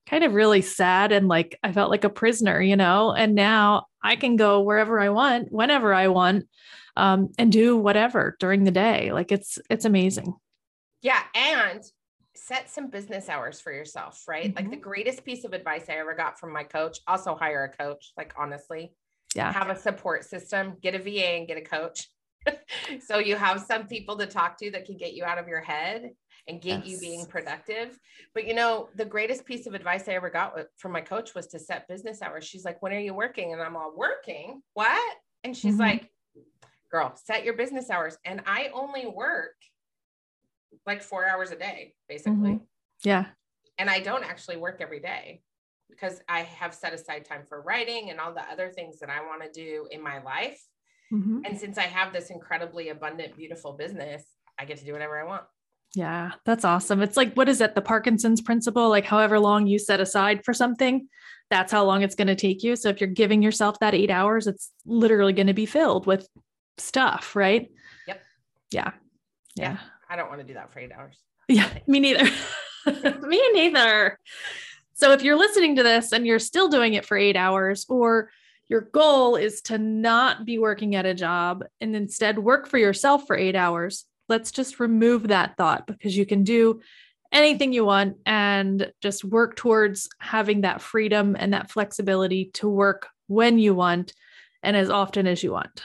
kind 0.06 0.24
of 0.24 0.34
really 0.34 0.62
sad 0.62 1.12
and 1.12 1.28
like 1.28 1.58
I 1.62 1.72
felt 1.72 1.90
like 1.90 2.04
a 2.04 2.10
prisoner, 2.10 2.60
you 2.60 2.76
know, 2.76 3.12
and 3.12 3.34
now 3.34 3.86
I 4.02 4.16
can 4.16 4.36
go 4.36 4.60
wherever 4.60 5.00
I 5.00 5.10
want, 5.10 5.50
whenever 5.50 5.92
I 5.92 6.08
want 6.08 6.46
um, 6.96 7.30
and 7.38 7.50
do 7.50 7.76
whatever 7.76 8.36
during 8.40 8.64
the 8.64 8.70
day. 8.70 9.12
Like 9.12 9.32
it's 9.32 9.58
it's 9.70 9.84
amazing. 9.84 10.34
Yeah, 11.02 11.22
and 11.34 11.82
set 12.34 12.68
some 12.70 12.90
business 12.90 13.28
hours 13.28 13.60
for 13.60 13.72
yourself, 13.72 14.24
right? 14.26 14.46
Mm-hmm. 14.46 14.56
Like 14.56 14.70
the 14.70 14.76
greatest 14.76 15.24
piece 15.24 15.44
of 15.44 15.52
advice 15.52 15.86
I 15.88 15.94
ever 15.94 16.14
got 16.14 16.38
from 16.38 16.52
my 16.52 16.64
coach. 16.64 16.98
Also 17.06 17.34
hire 17.34 17.64
a 17.64 17.76
coach. 17.84 18.12
Like 18.16 18.34
honestly, 18.38 18.92
yeah, 19.34 19.52
have 19.52 19.70
a 19.70 19.76
support 19.76 20.24
system. 20.24 20.76
Get 20.82 20.94
a 20.94 20.98
VA 20.98 21.36
and 21.36 21.48
get 21.48 21.58
a 21.58 21.62
coach. 21.62 22.08
so 23.06 23.18
you 23.18 23.36
have 23.36 23.60
some 23.60 23.86
people 23.86 24.16
to 24.18 24.26
talk 24.26 24.58
to 24.58 24.70
that 24.72 24.84
can 24.84 24.96
get 24.96 25.14
you 25.14 25.24
out 25.24 25.38
of 25.38 25.48
your 25.48 25.62
head 25.62 26.10
and 26.46 26.60
get 26.60 26.86
yes. 26.86 26.88
you 26.88 26.98
being 26.98 27.26
productive. 27.26 27.98
But 28.34 28.46
you 28.46 28.54
know, 28.54 28.88
the 28.96 29.04
greatest 29.04 29.44
piece 29.44 29.66
of 29.66 29.74
advice 29.74 30.08
I 30.08 30.12
ever 30.12 30.30
got 30.30 30.54
from 30.76 30.92
my 30.92 31.00
coach 31.00 31.34
was 31.34 31.46
to 31.48 31.58
set 31.58 31.88
business 31.88 32.20
hours. 32.22 32.44
She's 32.44 32.64
like, 32.64 32.82
"When 32.82 32.92
are 32.92 32.98
you 32.98 33.14
working?" 33.14 33.52
And 33.52 33.62
I'm 33.62 33.76
all, 33.76 33.92
"Working? 33.96 34.62
What?" 34.74 35.16
And 35.42 35.56
she's 35.56 35.74
mm-hmm. 35.74 35.82
like, 35.82 36.10
girl, 36.90 37.14
set 37.16 37.44
your 37.44 37.54
business 37.54 37.90
hours. 37.90 38.16
And 38.24 38.42
I 38.46 38.70
only 38.72 39.06
work 39.06 39.54
like 40.86 41.02
four 41.02 41.26
hours 41.26 41.50
a 41.50 41.56
day, 41.56 41.94
basically. 42.08 42.52
Mm-hmm. 42.52 42.64
Yeah. 43.04 43.26
And 43.78 43.90
I 43.90 44.00
don't 44.00 44.24
actually 44.24 44.56
work 44.56 44.78
every 44.80 45.00
day 45.00 45.42
because 45.90 46.20
I 46.28 46.40
have 46.40 46.74
set 46.74 46.92
aside 46.92 47.24
time 47.24 47.42
for 47.48 47.62
writing 47.62 48.10
and 48.10 48.20
all 48.20 48.32
the 48.32 48.48
other 48.50 48.70
things 48.70 48.98
that 49.00 49.10
I 49.10 49.20
want 49.20 49.42
to 49.42 49.50
do 49.50 49.88
in 49.90 50.02
my 50.02 50.22
life. 50.22 50.60
Mm-hmm. 51.12 51.40
And 51.44 51.58
since 51.58 51.78
I 51.78 51.82
have 51.82 52.12
this 52.12 52.30
incredibly 52.30 52.88
abundant, 52.88 53.36
beautiful 53.36 53.72
business, 53.72 54.24
I 54.58 54.64
get 54.64 54.78
to 54.78 54.84
do 54.84 54.92
whatever 54.92 55.18
I 55.18 55.24
want. 55.24 55.44
Yeah, 55.94 56.32
that's 56.44 56.64
awesome. 56.64 57.02
It's 57.02 57.16
like, 57.16 57.34
what 57.34 57.48
is 57.48 57.60
it? 57.60 57.74
The 57.74 57.82
Parkinson's 57.82 58.40
principle? 58.40 58.88
Like, 58.88 59.04
however 59.04 59.38
long 59.38 59.66
you 59.66 59.78
set 59.78 60.00
aside 60.00 60.44
for 60.44 60.52
something, 60.52 61.08
that's 61.50 61.70
how 61.70 61.84
long 61.84 62.02
it's 62.02 62.16
going 62.16 62.28
to 62.28 62.34
take 62.34 62.64
you. 62.64 62.74
So, 62.74 62.88
if 62.88 63.00
you're 63.00 63.08
giving 63.08 63.42
yourself 63.42 63.78
that 63.78 63.94
eight 63.94 64.10
hours, 64.10 64.48
it's 64.48 64.72
literally 64.84 65.32
going 65.32 65.46
to 65.46 65.54
be 65.54 65.66
filled 65.66 66.06
with 66.06 66.28
stuff, 66.78 67.36
right? 67.36 67.70
Yep. 68.06 68.20
Yeah. 68.70 68.90
Yeah. 69.54 69.72
yeah. 69.72 69.78
I 70.08 70.16
don't 70.16 70.28
want 70.28 70.40
to 70.40 70.46
do 70.46 70.54
that 70.54 70.72
for 70.72 70.78
eight 70.78 70.92
hours. 70.92 71.16
Yeah, 71.48 71.68
me 71.86 72.00
neither. 72.00 72.24
me 73.26 73.50
neither. 73.52 74.18
So 74.94 75.12
if 75.12 75.22
you're 75.22 75.38
listening 75.38 75.76
to 75.76 75.82
this 75.82 76.12
and 76.12 76.26
you're 76.26 76.38
still 76.38 76.68
doing 76.68 76.94
it 76.94 77.04
for 77.04 77.16
eight 77.16 77.36
hours, 77.36 77.84
or 77.88 78.30
your 78.68 78.82
goal 78.82 79.36
is 79.36 79.60
to 79.62 79.78
not 79.78 80.44
be 80.44 80.58
working 80.58 80.94
at 80.94 81.06
a 81.06 81.14
job 81.14 81.64
and 81.80 81.94
instead 81.94 82.38
work 82.38 82.66
for 82.68 82.78
yourself 82.78 83.26
for 83.26 83.36
eight 83.36 83.56
hours, 83.56 84.04
let's 84.28 84.50
just 84.50 84.80
remove 84.80 85.28
that 85.28 85.56
thought 85.56 85.86
because 85.86 86.16
you 86.16 86.24
can 86.24 86.44
do 86.44 86.80
anything 87.32 87.72
you 87.72 87.84
want 87.84 88.16
and 88.24 88.92
just 89.02 89.24
work 89.24 89.56
towards 89.56 90.08
having 90.18 90.62
that 90.62 90.80
freedom 90.80 91.36
and 91.38 91.52
that 91.52 91.70
flexibility 91.70 92.50
to 92.54 92.68
work 92.68 93.08
when 93.26 93.58
you 93.58 93.74
want 93.74 94.14
and 94.62 94.76
as 94.76 94.88
often 94.88 95.26
as 95.26 95.42
you 95.42 95.50
want 95.50 95.82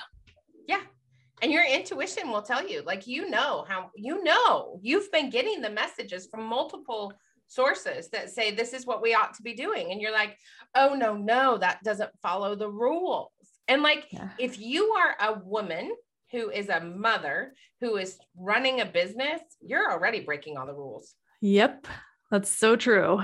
and 1.41 1.51
your 1.51 1.65
intuition 1.65 2.29
will 2.29 2.41
tell 2.41 2.67
you 2.67 2.81
like 2.85 3.07
you 3.07 3.29
know 3.29 3.65
how 3.67 3.89
you 3.95 4.23
know 4.23 4.79
you've 4.81 5.11
been 5.11 5.29
getting 5.29 5.61
the 5.61 5.69
messages 5.69 6.27
from 6.29 6.43
multiple 6.45 7.13
sources 7.47 8.09
that 8.09 8.29
say 8.29 8.51
this 8.51 8.73
is 8.73 8.85
what 8.85 9.01
we 9.01 9.13
ought 9.13 9.33
to 9.33 9.41
be 9.41 9.53
doing. 9.53 9.91
And 9.91 10.01
you're 10.01 10.11
like 10.11 10.37
oh 10.75 10.93
no 10.95 11.15
no 11.15 11.57
that 11.57 11.83
doesn't 11.83 12.11
follow 12.21 12.55
the 12.55 12.69
rules. 12.69 13.31
And 13.67 13.81
like 13.81 14.07
yeah. 14.11 14.29
if 14.37 14.59
you 14.59 14.91
are 14.93 15.15
a 15.19 15.39
woman 15.39 15.91
who 16.31 16.49
is 16.49 16.69
a 16.69 16.79
mother 16.79 17.53
who 17.81 17.97
is 17.97 18.17
running 18.37 18.81
a 18.81 18.85
business 18.85 19.41
you're 19.61 19.91
already 19.91 20.21
breaking 20.21 20.57
all 20.57 20.67
the 20.67 20.73
rules. 20.73 21.15
Yep. 21.41 21.87
That's 22.31 22.49
so 22.49 22.75
true. 22.75 23.21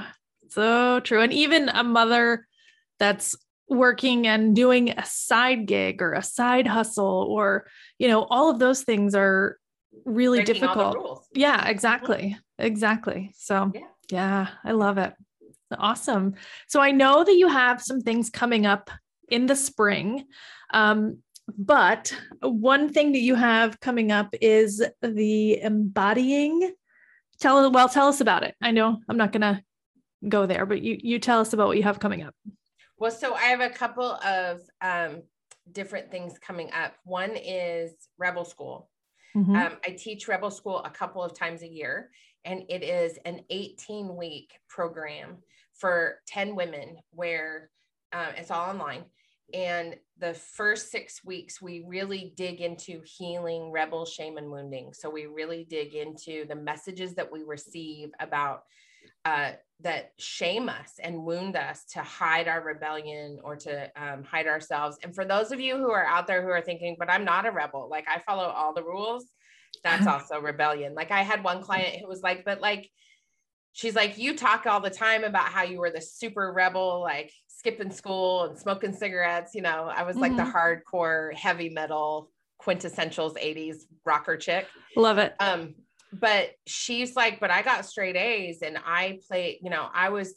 So 0.50 1.00
true. 1.02 1.22
And 1.22 1.34
even 1.34 1.70
a 1.70 1.84
mother 1.84 2.48
that's 2.98 3.36
working 3.68 4.28
and 4.28 4.56
doing 4.56 4.90
a 4.92 5.06
side 5.06 5.66
gig 5.66 6.02
or 6.02 6.14
a 6.14 6.24
side 6.24 6.68
hustle 6.68 7.28
or 7.30 7.66
you 7.98 8.08
know 8.08 8.24
all 8.30 8.50
of 8.50 8.60
those 8.60 8.84
things 8.84 9.16
are 9.16 9.58
really 10.06 10.40
Breaking 10.40 10.62
difficult. 10.62 11.26
yeah 11.34 11.68
exactly 11.68 12.38
exactly. 12.60 13.32
So 13.36 13.72
yeah. 13.74 13.82
yeah 14.12 14.48
i 14.64 14.72
love 14.72 14.98
it. 14.98 15.14
Awesome. 15.78 16.36
So 16.68 16.80
i 16.80 16.92
know 16.92 17.24
that 17.24 17.36
you 17.36 17.48
have 17.48 17.82
some 17.82 18.02
things 18.02 18.30
coming 18.30 18.66
up 18.66 18.90
in 19.30 19.48
the 19.48 19.56
spring 19.56 20.26
um, 20.74 21.20
but 21.58 22.16
one 22.42 22.92
thing 22.92 23.12
that 23.12 23.20
you 23.20 23.36
have 23.36 23.80
coming 23.80 24.12
up 24.12 24.34
is 24.42 24.84
the 25.02 25.62
embodying. 25.62 26.74
Tell 27.40 27.72
well 27.72 27.90
tell 27.90 28.08
us 28.08 28.22
about 28.22 28.44
it. 28.44 28.56
I 28.62 28.72
know 28.72 29.00
i'm 29.10 29.18
not 29.18 29.32
going 29.32 29.42
to 29.42 29.62
go 30.28 30.46
there 30.46 30.66
but 30.66 30.82
you 30.82 30.98
you 31.02 31.20
tell 31.20 31.40
us 31.40 31.54
about 31.54 31.68
what 31.68 31.78
you 31.78 31.84
have 31.84 32.00
coming 32.00 32.24
up 32.24 32.34
well, 33.06 33.14
so 33.14 33.36
I 33.36 33.44
have 33.44 33.62
a 33.62 33.70
couple 33.70 34.14
of 34.14 34.62
um, 34.82 35.22
different 35.72 36.10
things 36.10 36.40
coming 36.40 36.72
up. 36.72 36.96
One 37.04 37.36
is 37.36 37.94
Rebel 38.18 38.46
School. 38.46 38.90
Mm-hmm. 39.38 39.56
Um, 39.56 39.74
I 39.86 39.92
teach 39.92 40.28
Rebel 40.28 40.50
School 40.50 40.80
a 40.80 40.90
couple 40.90 41.22
of 41.22 41.38
times 41.38 41.62
a 41.62 41.68
year, 41.68 42.10
and 42.46 42.64
it 42.68 42.82
is 42.82 43.20
an 43.26 43.42
18 43.52 44.18
week 44.18 44.54
program 44.68 45.38
for 45.76 46.16
10 46.30 46.56
women 46.56 46.98
where 47.12 47.70
uh, 48.12 48.32
it's 48.38 48.50
all 48.50 48.72
online. 48.72 49.04
And 49.54 49.98
the 50.18 50.34
first 50.34 50.90
six 50.90 51.24
weeks, 51.24 51.62
we 51.62 51.86
really 51.88 52.34
dig 52.36 52.60
into 52.60 53.04
healing 53.06 53.72
rebel 53.72 54.08
shame 54.08 54.38
and 54.38 54.50
wounding. 54.50 54.94
So 54.94 55.12
we 55.12 55.28
really 55.28 55.68
dig 55.70 55.94
into 55.94 56.48
the 56.48 56.56
messages 56.56 57.14
that 57.14 57.32
we 57.32 57.44
receive 57.44 58.10
about 58.20 58.64
uh, 59.24 59.52
that 59.82 60.14
shame 60.18 60.70
us 60.70 60.94
and 61.02 61.24
wound 61.24 61.56
us 61.56 61.86
to 61.94 62.00
hide 62.02 62.48
our 62.48 62.62
rebellion 62.62 63.40
or 63.44 63.56
to 63.56 63.92
um, 63.96 64.24
hide 64.24 64.48
ourselves. 64.48 64.98
And 65.04 65.14
for 65.14 65.26
those 65.26 65.52
of 65.52 65.60
you 65.60 65.78
who 65.78 65.92
are 65.92 66.06
out 66.06 66.28
there 66.28 66.42
who 66.42 66.50
are 66.50 66.62
thinking, 66.62 66.96
but 66.98 67.10
I'm 67.10 67.26
not 67.26 67.46
a 67.46 67.52
rebel, 67.52 67.90
like 67.90 68.06
I 68.08 68.20
follow 68.20 68.46
all 68.46 68.74
the 68.74 68.84
rules, 68.84 69.26
that's 69.84 70.08
also 70.08 70.40
rebellion. 70.40 70.94
Like 70.96 71.12
I 71.12 71.24
had 71.24 71.44
one 71.44 71.62
client 71.62 71.98
who 72.00 72.08
was 72.08 72.22
like, 72.24 72.46
but 72.46 72.62
like, 72.62 72.90
she's 73.74 73.96
like, 73.96 74.18
you 74.18 74.36
talk 74.38 74.66
all 74.66 74.80
the 74.80 74.90
time 74.90 75.24
about 75.24 75.50
how 75.50 75.64
you 75.64 75.80
were 75.80 75.92
the 75.92 76.02
super 76.02 76.54
rebel, 76.54 77.02
like 77.02 77.32
skipping 77.48 77.92
school 77.92 78.46
and 78.46 78.58
smoking 78.58 78.94
cigarettes. 78.94 79.54
You 79.54 79.62
know, 79.62 79.92
I 79.94 80.04
was 80.04 80.16
like 80.16 80.32
mm-hmm. 80.32 80.46
the 80.46 80.84
hardcore 80.94 81.34
heavy 81.34 81.70
metal 81.70 82.32
quintessentials 82.62 83.34
80s 83.34 83.84
rocker 84.06 84.38
chick. 84.38 84.68
Love 84.96 85.18
it. 85.18 85.36
Um, 85.40 85.76
but 86.20 86.52
she's 86.66 87.16
like, 87.16 87.40
but 87.40 87.52
I 87.52 87.62
got 87.62 87.86
straight 87.86 88.16
A's 88.16 88.62
and 88.62 88.78
I 88.86 89.20
played, 89.28 89.60
you 89.62 89.70
know, 89.70 89.88
I 89.94 90.10
was, 90.10 90.34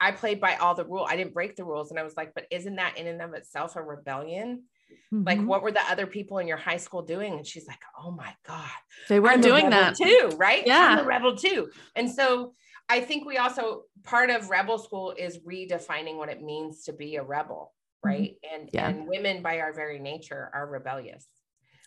I 0.00 0.12
played 0.12 0.40
by 0.40 0.56
all 0.56 0.74
the 0.74 0.84
rules. 0.84 1.08
I 1.10 1.16
didn't 1.16 1.34
break 1.34 1.56
the 1.56 1.64
rules. 1.64 1.90
And 1.90 1.98
I 1.98 2.02
was 2.02 2.16
like, 2.16 2.34
but 2.34 2.46
isn't 2.50 2.76
that 2.76 2.98
in 2.98 3.06
and 3.06 3.22
of 3.22 3.34
itself 3.34 3.76
a 3.76 3.82
rebellion? 3.82 4.64
Mm-hmm. 5.12 5.24
Like, 5.24 5.40
what 5.42 5.62
were 5.62 5.72
the 5.72 5.82
other 5.90 6.06
people 6.06 6.38
in 6.38 6.46
your 6.46 6.56
high 6.56 6.76
school 6.76 7.02
doing? 7.02 7.32
And 7.34 7.46
she's 7.46 7.66
like, 7.66 7.80
oh 7.98 8.10
my 8.10 8.34
God. 8.46 8.70
They 9.08 9.20
weren't 9.20 9.42
doing 9.42 9.70
that 9.70 9.96
too, 9.96 10.32
right? 10.36 10.66
Yeah. 10.66 10.96
I'm 10.98 10.98
a 10.98 11.04
rebel 11.04 11.36
too. 11.36 11.70
And 11.94 12.10
so 12.10 12.54
I 12.88 13.00
think 13.00 13.26
we 13.26 13.38
also, 13.38 13.82
part 14.04 14.30
of 14.30 14.50
rebel 14.50 14.78
school 14.78 15.14
is 15.16 15.38
redefining 15.38 16.16
what 16.16 16.28
it 16.28 16.42
means 16.42 16.84
to 16.84 16.92
be 16.92 17.16
a 17.16 17.22
rebel 17.22 17.72
right 18.06 18.36
mm-hmm. 18.44 18.54
and 18.60 18.70
yeah. 18.72 18.88
and 18.88 19.06
women 19.06 19.42
by 19.42 19.60
our 19.60 19.72
very 19.72 19.98
nature 19.98 20.50
are 20.54 20.66
rebellious 20.66 21.26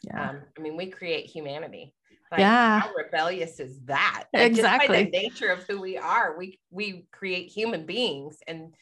yeah 0.03 0.29
um, 0.29 0.41
i 0.57 0.61
mean 0.61 0.75
we 0.75 0.87
create 0.87 1.25
humanity 1.25 1.93
like, 2.31 2.41
yeah. 2.41 2.79
how 2.79 2.93
rebellious 2.93 3.59
is 3.59 3.79
that? 3.85 4.25
Like, 4.33 4.43
exactly 4.51 4.87
just 4.87 5.11
by 5.11 5.19
the 5.19 5.23
nature 5.23 5.49
of 5.49 5.63
who 5.63 5.81
we 5.81 5.97
are 5.97 6.37
we 6.37 6.59
we 6.69 7.05
create 7.11 7.49
human 7.49 7.85
beings 7.85 8.37
and 8.47 8.73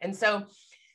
and 0.00 0.14
so 0.14 0.46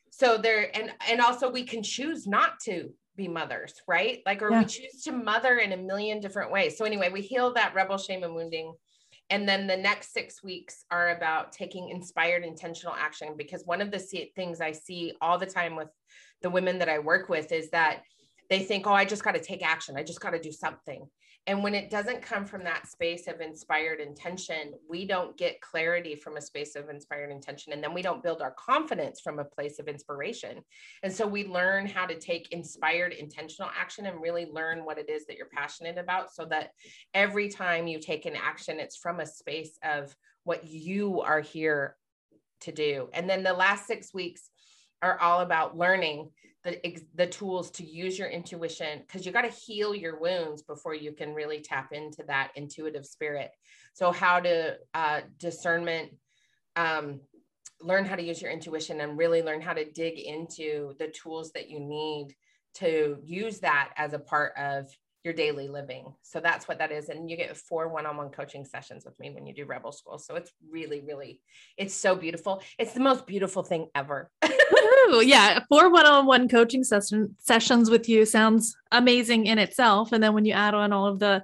so 0.09 0.37
there 0.37 0.75
and 0.75 0.91
and 1.09 1.21
also 1.21 1.49
we 1.49 1.63
can 1.63 1.83
choose 1.83 2.27
not 2.27 2.59
to 2.65 2.89
be 3.15 3.27
mothers 3.27 3.73
right? 3.87 4.19
Like 4.25 4.41
or 4.41 4.51
yeah. 4.51 4.59
we 4.59 4.65
choose 4.65 5.03
to 5.03 5.11
mother 5.11 5.57
in 5.57 5.71
a 5.71 5.77
million 5.77 6.19
different 6.19 6.51
ways. 6.51 6.77
So 6.77 6.85
anyway 6.85 7.09
we 7.09 7.21
heal 7.21 7.53
that 7.53 7.73
rebel 7.73 7.97
shame 7.97 8.23
and 8.23 8.35
wounding 8.35 8.73
and 9.29 9.47
then 9.47 9.65
the 9.65 9.77
next 9.77 10.11
six 10.11 10.43
weeks 10.43 10.83
are 10.91 11.11
about 11.15 11.53
taking 11.53 11.89
inspired 11.89 12.43
intentional 12.43 12.93
action 12.93 13.35
because 13.37 13.63
one 13.65 13.79
of 13.81 13.89
the 13.89 13.99
things 14.35 14.59
i 14.59 14.71
see 14.73 15.13
all 15.21 15.37
the 15.37 15.45
time 15.45 15.75
with 15.77 15.87
the 16.41 16.49
women 16.49 16.79
that 16.79 16.89
i 16.89 16.99
work 16.99 17.29
with 17.29 17.51
is 17.53 17.69
that 17.69 18.01
they 18.49 18.59
think 18.59 18.85
oh 18.85 18.93
i 18.93 19.05
just 19.05 19.23
got 19.23 19.35
to 19.35 19.41
take 19.41 19.65
action. 19.65 19.95
I 19.97 20.03
just 20.03 20.19
got 20.19 20.31
to 20.31 20.39
do 20.39 20.51
something 20.51 21.07
and 21.47 21.63
when 21.63 21.73
it 21.73 21.89
doesn't 21.89 22.21
come 22.21 22.45
from 22.45 22.63
that 22.65 22.87
space 22.87 23.27
of 23.27 23.41
inspired 23.41 23.99
intention, 23.99 24.73
we 24.87 25.05
don't 25.05 25.35
get 25.37 25.59
clarity 25.59 26.15
from 26.15 26.37
a 26.37 26.41
space 26.41 26.75
of 26.75 26.87
inspired 26.89 27.31
intention. 27.31 27.73
And 27.73 27.83
then 27.83 27.95
we 27.95 28.03
don't 28.03 28.21
build 28.21 28.43
our 28.43 28.51
confidence 28.51 29.19
from 29.19 29.39
a 29.39 29.45
place 29.45 29.79
of 29.79 29.87
inspiration. 29.87 30.61
And 31.01 31.11
so 31.11 31.25
we 31.25 31.47
learn 31.47 31.87
how 31.87 32.05
to 32.05 32.19
take 32.19 32.51
inspired 32.51 33.13
intentional 33.13 33.71
action 33.75 34.05
and 34.05 34.21
really 34.21 34.45
learn 34.51 34.85
what 34.85 34.99
it 34.99 35.09
is 35.09 35.25
that 35.25 35.37
you're 35.37 35.47
passionate 35.47 35.97
about 35.97 36.31
so 36.31 36.45
that 36.45 36.71
every 37.15 37.49
time 37.49 37.87
you 37.87 37.99
take 37.99 38.27
an 38.27 38.35
action, 38.35 38.79
it's 38.79 38.97
from 38.97 39.19
a 39.19 39.25
space 39.25 39.79
of 39.83 40.15
what 40.43 40.67
you 40.67 41.21
are 41.21 41.41
here 41.41 41.97
to 42.61 42.71
do. 42.71 43.09
And 43.13 43.27
then 43.27 43.41
the 43.41 43.53
last 43.53 43.87
six 43.87 44.13
weeks 44.13 44.51
are 45.01 45.19
all 45.19 45.39
about 45.39 45.75
learning 45.75 46.29
the, 46.63 46.97
the 47.15 47.27
tools 47.27 47.71
to 47.71 47.83
use 47.83 48.19
your 48.19 48.27
intuition 48.29 48.99
because 48.99 49.25
you 49.25 49.31
got 49.31 49.41
to 49.41 49.49
heal 49.49 49.95
your 49.95 50.19
wounds 50.19 50.61
before 50.61 50.93
you 50.93 51.11
can 51.11 51.33
really 51.33 51.59
tap 51.59 51.91
into 51.91 52.23
that 52.27 52.51
intuitive 52.55 53.05
spirit. 53.05 53.51
So 53.93 54.11
how 54.11 54.39
to 54.41 54.77
uh, 54.93 55.21
discernment 55.39 56.11
um, 56.75 57.21
learn 57.81 58.05
how 58.05 58.15
to 58.15 58.23
use 58.23 58.41
your 58.41 58.51
intuition 58.51 59.01
and 59.01 59.17
really 59.17 59.41
learn 59.41 59.61
how 59.61 59.73
to 59.73 59.89
dig 59.91 60.19
into 60.19 60.93
the 60.99 61.07
tools 61.07 61.51
that 61.53 61.69
you 61.69 61.79
need 61.79 62.35
to 62.75 63.17
use 63.23 63.59
that 63.59 63.89
as 63.97 64.13
a 64.13 64.19
part 64.19 64.53
of 64.57 64.87
your 65.23 65.33
daily 65.33 65.67
living. 65.67 66.13
So 66.23 66.39
that's 66.39 66.67
what 66.67 66.79
that 66.79 66.91
is. 66.91 67.09
And 67.09 67.29
you 67.29 67.37
get 67.37 67.55
four 67.55 67.87
one-on-one 67.89 68.29
coaching 68.29 68.65
sessions 68.65 69.05
with 69.05 69.19
me 69.19 69.29
when 69.29 69.45
you 69.45 69.53
do 69.53 69.65
Rebel 69.65 69.91
School. 69.91 70.17
So 70.17 70.35
it's 70.35 70.51
really, 70.69 71.01
really, 71.01 71.41
it's 71.77 71.93
so 71.93 72.15
beautiful. 72.15 72.63
It's 72.79 72.93
the 72.93 73.01
most 73.01 73.27
beautiful 73.27 73.63
thing 73.63 73.87
ever. 73.93 74.31
yeah. 75.19 75.59
Four 75.69 75.91
one-on-one 75.91 76.49
coaching 76.49 76.83
session 76.83 77.35
sessions 77.39 77.89
with 77.89 78.09
you 78.09 78.25
sounds 78.25 78.75
amazing 78.91 79.45
in 79.45 79.59
itself. 79.59 80.11
And 80.11 80.23
then 80.23 80.33
when 80.33 80.45
you 80.45 80.53
add 80.53 80.73
on 80.73 80.91
all 80.91 81.05
of 81.05 81.19
the 81.19 81.43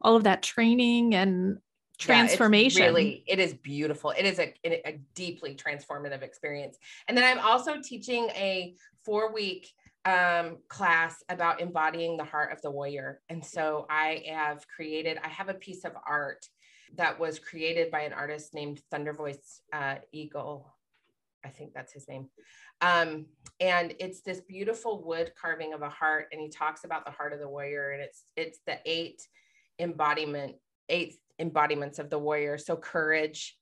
all 0.00 0.14
of 0.14 0.24
that 0.24 0.42
training 0.42 1.14
and 1.14 1.58
transformation. 1.98 2.82
Yeah, 2.82 2.88
really, 2.88 3.24
it 3.26 3.38
is 3.38 3.54
beautiful. 3.54 4.10
It 4.10 4.24
is 4.24 4.38
a, 4.38 4.54
a 4.64 5.00
deeply 5.14 5.54
transformative 5.54 6.22
experience. 6.22 6.78
And 7.08 7.16
then 7.16 7.24
I'm 7.24 7.44
also 7.44 7.80
teaching 7.82 8.28
a 8.34 8.74
four-week 9.04 9.72
um, 10.06 10.58
class 10.68 11.22
about 11.28 11.60
embodying 11.60 12.16
the 12.16 12.24
heart 12.24 12.52
of 12.52 12.62
the 12.62 12.70
warrior. 12.70 13.20
And 13.28 13.44
so 13.44 13.86
I 13.90 14.22
have 14.28 14.66
created, 14.68 15.18
I 15.22 15.28
have 15.28 15.48
a 15.48 15.54
piece 15.54 15.84
of 15.84 15.92
art 16.06 16.46
that 16.94 17.18
was 17.18 17.40
created 17.40 17.90
by 17.90 18.02
an 18.02 18.12
artist 18.12 18.54
named 18.54 18.80
Thunder 18.90 19.12
Voice 19.12 19.60
uh, 19.72 19.96
Eagle. 20.12 20.72
I 21.44 21.48
think 21.48 21.74
that's 21.74 21.92
his 21.92 22.08
name. 22.08 22.28
Um, 22.80 23.26
and 23.60 23.94
it's 23.98 24.20
this 24.20 24.40
beautiful 24.40 25.02
wood 25.04 25.32
carving 25.40 25.74
of 25.74 25.82
a 25.82 25.90
heart. 25.90 26.28
And 26.30 26.40
he 26.40 26.50
talks 26.50 26.84
about 26.84 27.04
the 27.04 27.10
heart 27.10 27.32
of 27.32 27.40
the 27.40 27.48
warrior. 27.48 27.90
And 27.90 28.02
it's 28.02 28.22
it's 28.36 28.60
the 28.66 28.78
eight 28.86 29.26
embodiment, 29.80 30.54
eight 30.88 31.16
embodiments 31.40 31.98
of 31.98 32.10
the 32.10 32.18
warrior. 32.18 32.58
So 32.58 32.76
courage, 32.76 33.56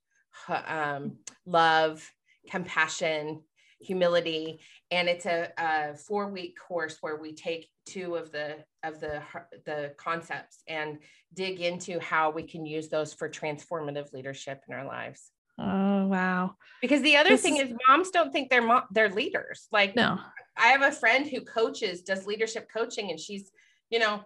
um, 0.47 1.17
love, 1.45 2.07
compassion, 2.49 3.41
humility 3.85 4.59
and 4.91 5.07
it's 5.07 5.25
a, 5.25 5.49
a 5.57 5.95
four 5.95 6.29
week 6.29 6.57
course 6.59 6.97
where 7.01 7.17
we 7.17 7.33
take 7.33 7.69
two 7.85 8.15
of 8.15 8.31
the 8.31 8.57
of 8.83 8.99
the 8.99 9.21
the 9.65 9.93
concepts 9.97 10.63
and 10.67 10.99
dig 11.33 11.61
into 11.61 11.99
how 11.99 12.31
we 12.31 12.43
can 12.43 12.65
use 12.65 12.89
those 12.89 13.13
for 13.13 13.29
transformative 13.29 14.11
leadership 14.13 14.61
in 14.67 14.75
our 14.75 14.85
lives. 14.85 15.31
Oh 15.57 16.07
wow. 16.07 16.55
Because 16.81 17.01
the 17.01 17.15
other 17.15 17.29
this 17.29 17.41
thing 17.41 17.57
is, 17.57 17.69
is 17.69 17.77
moms 17.87 18.09
don't 18.09 18.31
think 18.31 18.49
they're 18.49 18.61
mo- 18.61 18.83
they're 18.91 19.09
leaders. 19.09 19.67
Like 19.71 19.95
no. 19.95 20.19
I 20.57 20.67
have 20.67 20.81
a 20.81 20.91
friend 20.91 21.27
who 21.27 21.41
coaches 21.41 22.01
does 22.01 22.25
leadership 22.25 22.67
coaching 22.73 23.09
and 23.11 23.19
she's 23.19 23.51
you 23.89 23.99
know 23.99 24.21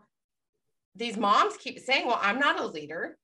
these 0.95 1.17
moms 1.17 1.57
keep 1.57 1.79
saying 1.79 2.05
well 2.05 2.19
i'm 2.21 2.39
not 2.39 2.59
a 2.59 2.65
leader 2.65 3.17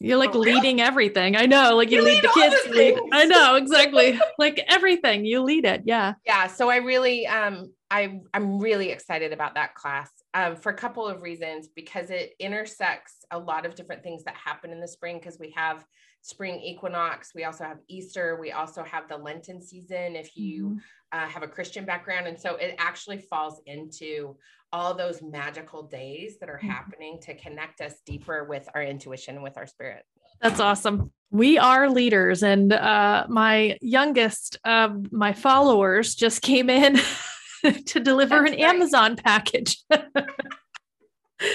you're 0.00 0.16
like 0.16 0.34
oh, 0.34 0.38
leading 0.38 0.76
really? 0.76 0.80
everything. 0.80 1.36
I 1.36 1.44
know. 1.44 1.76
Like 1.76 1.90
you, 1.90 1.98
you 1.98 2.04
lead, 2.04 2.14
lead, 2.14 2.24
the 2.24 2.28
kids. 2.34 2.76
Lead. 2.76 2.98
I 3.12 3.26
know 3.26 3.56
exactly. 3.56 4.18
like 4.38 4.64
everything. 4.66 5.26
You 5.26 5.42
lead 5.42 5.66
it. 5.66 5.82
Yeah. 5.84 6.14
Yeah. 6.26 6.46
So 6.46 6.70
I 6.70 6.76
really 6.76 7.26
um 7.26 7.72
I 7.90 8.20
I'm 8.32 8.58
really 8.58 8.90
excited 8.90 9.32
about 9.32 9.54
that 9.54 9.74
class. 9.74 10.10
Um, 10.32 10.56
for 10.56 10.70
a 10.70 10.76
couple 10.76 11.06
of 11.06 11.22
reasons 11.22 11.68
because 11.68 12.10
it 12.10 12.34
intersects 12.38 13.24
a 13.30 13.38
lot 13.38 13.66
of 13.66 13.74
different 13.74 14.02
things 14.02 14.24
that 14.24 14.36
happen 14.36 14.70
in 14.70 14.80
the 14.80 14.88
spring 14.88 15.18
because 15.18 15.38
we 15.38 15.52
have 15.56 15.84
spring 16.22 16.60
equinox 16.60 17.32
we 17.34 17.44
also 17.44 17.64
have 17.64 17.78
easter 17.88 18.38
we 18.38 18.52
also 18.52 18.84
have 18.84 19.08
the 19.08 19.16
lenten 19.16 19.62
season 19.62 20.14
if 20.14 20.36
you 20.36 20.66
mm-hmm. 20.66 20.78
uh, 21.18 21.26
have 21.26 21.42
a 21.42 21.48
christian 21.48 21.86
background 21.86 22.26
and 22.26 22.38
so 22.38 22.56
it 22.56 22.74
actually 22.78 23.16
falls 23.16 23.62
into 23.64 24.36
all 24.72 24.94
those 24.94 25.22
magical 25.22 25.82
days 25.82 26.38
that 26.38 26.48
are 26.48 26.58
mm-hmm. 26.58 26.68
happening 26.68 27.18
to 27.22 27.34
connect 27.34 27.80
us 27.80 27.94
deeper 28.06 28.44
with 28.44 28.68
our 28.74 28.82
intuition, 28.82 29.42
with 29.42 29.56
our 29.56 29.66
spirit. 29.66 30.04
That's 30.40 30.60
awesome. 30.60 31.12
We 31.30 31.58
are 31.58 31.90
leaders, 31.90 32.42
and 32.42 32.72
uh, 32.72 33.26
my 33.28 33.76
youngest 33.82 34.58
of 34.64 35.12
my 35.12 35.32
followers 35.32 36.14
just 36.14 36.42
came 36.42 36.70
in 36.70 36.98
to 37.86 38.00
deliver 38.00 38.36
That's 38.36 38.52
an 38.52 38.58
right. 38.58 38.74
Amazon 38.74 39.16
package. 39.16 39.76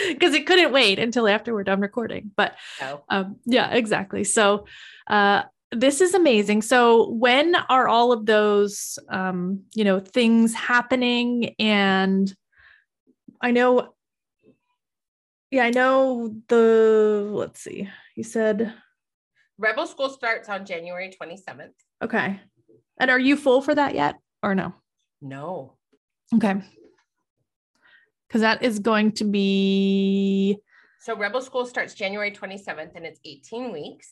because 0.07 0.33
it 0.33 0.47
couldn't 0.47 0.71
wait 0.71 0.99
until 0.99 1.27
after 1.27 1.53
we're 1.53 1.63
done 1.63 1.79
recording. 1.79 2.31
But 2.35 2.55
oh. 2.81 3.03
um, 3.09 3.37
yeah, 3.45 3.71
exactly. 3.71 4.23
So 4.23 4.65
uh, 5.07 5.43
this 5.71 6.01
is 6.01 6.13
amazing. 6.13 6.61
So 6.61 7.09
when 7.09 7.55
are 7.55 7.87
all 7.87 8.11
of 8.11 8.25
those, 8.25 8.97
um, 9.09 9.63
you 9.73 9.83
know, 9.83 9.99
things 9.99 10.53
happening? 10.53 11.55
And 11.59 12.33
I 13.45 13.51
know. 13.51 13.93
Yeah, 15.51 15.65
I 15.65 15.69
know 15.69 16.35
the. 16.47 17.29
Let's 17.31 17.61
see. 17.61 17.87
You 18.15 18.23
said 18.23 18.73
Rebel 19.59 19.85
School 19.85 20.09
starts 20.09 20.49
on 20.49 20.65
January 20.65 21.13
27th. 21.21 21.75
Okay. 22.03 22.39
And 22.99 23.11
are 23.11 23.19
you 23.19 23.37
full 23.37 23.61
for 23.61 23.75
that 23.75 23.93
yet 23.93 24.15
or 24.41 24.55
no? 24.55 24.73
No. 25.21 25.77
Okay. 26.33 26.55
Because 28.27 28.41
that 28.41 28.63
is 28.63 28.79
going 28.79 29.11
to 29.11 29.25
be. 29.25 30.57
So 31.01 31.15
Rebel 31.15 31.41
School 31.41 31.67
starts 31.67 31.93
January 31.93 32.31
27th 32.31 32.95
and 32.95 33.05
it's 33.05 33.19
18 33.23 33.71
weeks. 33.71 34.11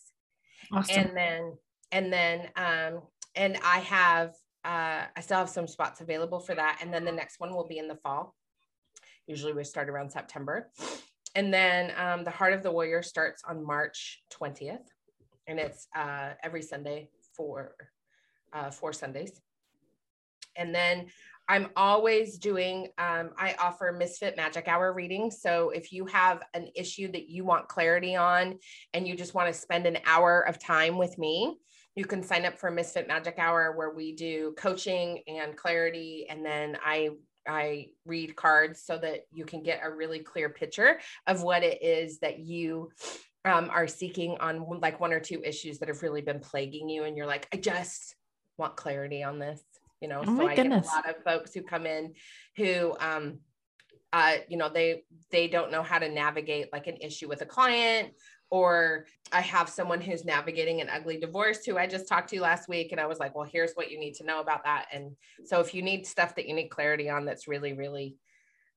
Awesome. 0.72 0.96
And 0.96 1.18
then, 1.18 1.54
and 1.92 2.14
then, 2.14 2.50
um, 2.56 3.02
and 3.34 3.58
I 3.66 3.80
have, 3.80 4.30
uh, 4.64 5.06
I 5.16 5.22
still 5.22 5.38
have 5.38 5.50
some 5.50 5.68
spots 5.68 6.02
available 6.02 6.40
for 6.40 6.54
that. 6.54 6.82
And 6.84 6.94
then 6.94 7.04
the 7.04 7.12
next 7.12 7.40
one 7.40 7.56
will 7.56 7.68
be 7.68 7.80
in 7.80 7.88
the 7.88 7.98
fall. 8.04 8.36
Usually 9.28 9.54
we 9.54 9.64
start 9.64 9.90
around 9.90 10.12
September. 10.12 10.70
And 11.36 11.54
then 11.54 11.94
um, 11.98 12.24
the 12.24 12.32
Heart 12.32 12.54
of 12.54 12.64
the 12.64 12.72
Warrior 12.72 13.02
starts 13.02 13.42
on 13.48 13.66
March 13.66 14.22
20th. 14.32 14.86
And 15.48 15.60
it's 15.60 15.88
uh, 15.96 16.32
every 16.44 16.62
Sunday 16.62 17.10
for 17.36 17.76
uh, 18.54 18.72
four 18.72 18.94
Sundays. 18.94 19.42
And 20.56 20.74
then 20.74 21.08
I'm 21.50 21.70
always 21.76 22.38
doing, 22.38 22.88
um, 22.98 23.32
I 23.38 23.56
offer 23.60 23.92
Misfit 23.92 24.38
Magic 24.38 24.68
Hour 24.68 24.94
readings. 24.94 25.42
So 25.42 25.72
if 25.72 25.92
you 25.92 26.06
have 26.06 26.44
an 26.54 26.70
issue 26.76 27.12
that 27.12 27.30
you 27.30 27.44
want 27.44 27.68
clarity 27.68 28.16
on 28.16 28.60
and 28.94 29.08
you 29.08 29.16
just 29.16 29.34
want 29.34 29.54
to 29.54 29.60
spend 29.60 29.86
an 29.86 29.98
hour 30.06 30.42
of 30.42 30.60
time 30.60 30.98
with 30.98 31.18
me, 31.18 31.58
you 31.96 32.06
can 32.06 32.24
sign 32.24 32.46
up 32.46 32.58
for 32.58 32.72
Misfit 32.72 33.08
Magic 33.08 33.36
Hour 33.40 33.76
where 33.76 33.92
we 33.92 34.16
do 34.16 34.54
coaching 34.58 35.22
and 35.28 35.58
clarity. 35.58 36.28
And 36.30 36.46
then 36.46 36.78
I 36.84 37.10
I 37.48 37.88
read 38.06 38.36
cards 38.36 38.82
so 38.84 38.98
that 38.98 39.22
you 39.32 39.46
can 39.46 39.64
get 39.64 39.82
a 39.84 39.90
really 39.90 40.20
clear 40.20 40.50
picture 40.50 41.00
of 41.28 41.44
what 41.44 41.64
it 41.64 41.82
is 41.84 42.20
that 42.20 42.40
you 42.40 42.92
um, 43.46 43.70
are 43.70 43.88
seeking 43.88 44.38
on 44.40 44.66
like 44.80 45.00
one 45.00 45.14
or 45.14 45.20
two 45.20 45.42
issues 45.44 45.80
that 45.80 45.90
have 45.90 46.02
really 46.02 46.22
been 46.22 46.40
plaguing 46.40 46.90
you. 46.90 47.04
And 47.04 47.18
you're 47.18 47.28
like, 47.28 47.48
I 47.54 47.58
just 47.58 48.16
want 48.58 48.76
clarity 48.76 49.24
on 49.24 49.40
this, 49.40 49.62
you 50.02 50.08
know? 50.08 50.24
Oh 50.26 50.38
so 50.38 50.48
I 50.48 50.56
goodness. 50.56 50.88
get 50.88 50.94
a 50.94 50.96
lot 50.96 51.10
of 51.10 51.24
folks 51.24 51.54
who 51.54 51.62
come 51.64 51.86
in 51.86 52.14
who, 52.56 52.96
um, 53.00 53.40
uh, 54.14 54.36
you 54.48 54.58
know, 54.58 54.70
they, 54.70 55.04
they 55.32 55.48
don't 55.48 55.72
know 55.72 55.84
how 55.84 56.00
to 56.00 56.08
navigate 56.08 56.72
like 56.72 56.88
an 56.88 56.98
issue 57.02 57.28
with 57.28 57.42
a 57.42 57.46
client 57.46 58.14
or 58.54 59.08
I 59.32 59.42
have 59.42 59.68
someone 59.68 60.00
who's 60.00 60.24
navigating 60.24 60.80
an 60.80 60.88
ugly 60.88 61.18
divorce 61.18 61.66
who 61.66 61.76
I 61.80 61.88
just 61.88 62.08
talked 62.08 62.30
to 62.30 62.40
last 62.40 62.70
week. 62.70 62.92
And 62.92 63.02
I 63.02 63.08
was 63.08 63.18
like, 63.18 63.34
well, 63.34 63.50
here's 63.52 63.74
what 63.74 63.90
you 63.90 64.00
need 64.00 64.14
to 64.16 64.26
know 64.26 64.40
about 64.40 64.64
that. 64.66 64.86
And 64.94 65.16
so 65.44 65.60
if 65.60 65.74
you 65.74 65.82
need 65.82 66.06
stuff 66.06 66.36
that 66.36 66.48
you 66.48 66.54
need 66.54 66.68
clarity 66.68 67.10
on 67.10 67.26
that's 67.26 67.48
really, 67.48 67.74
really 67.74 68.16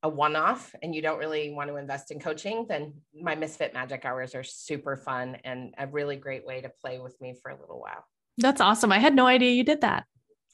a 0.03 0.09
one 0.09 0.35
off 0.35 0.75
and 0.83 0.95
you 0.95 1.03
don't 1.03 1.19
really 1.19 1.51
want 1.51 1.69
to 1.69 1.77
invest 1.77 2.11
in 2.11 2.19
coaching, 2.19 2.65
then 2.71 2.95
my 3.15 3.35
Misfit 3.35 3.75
Magic 3.75 4.07
Hours 4.07 4.35
are 4.35 4.43
super 4.43 4.97
fun 4.97 5.37
and 5.45 5.75
a 5.77 5.87
really 5.87 6.17
great 6.17 6.47
way 6.47 6.63
to 6.63 6.71
play 6.81 6.99
with 6.99 7.21
me 7.21 7.35
for 7.43 7.51
a 7.51 7.61
little 7.61 7.79
while. 7.79 8.07
That's 8.39 8.63
awesome. 8.63 8.93
I 8.93 8.99
had 8.99 9.15
no 9.15 9.27
idea 9.27 9.53
you 9.53 9.65
did 9.65 9.83
that. 9.83 10.07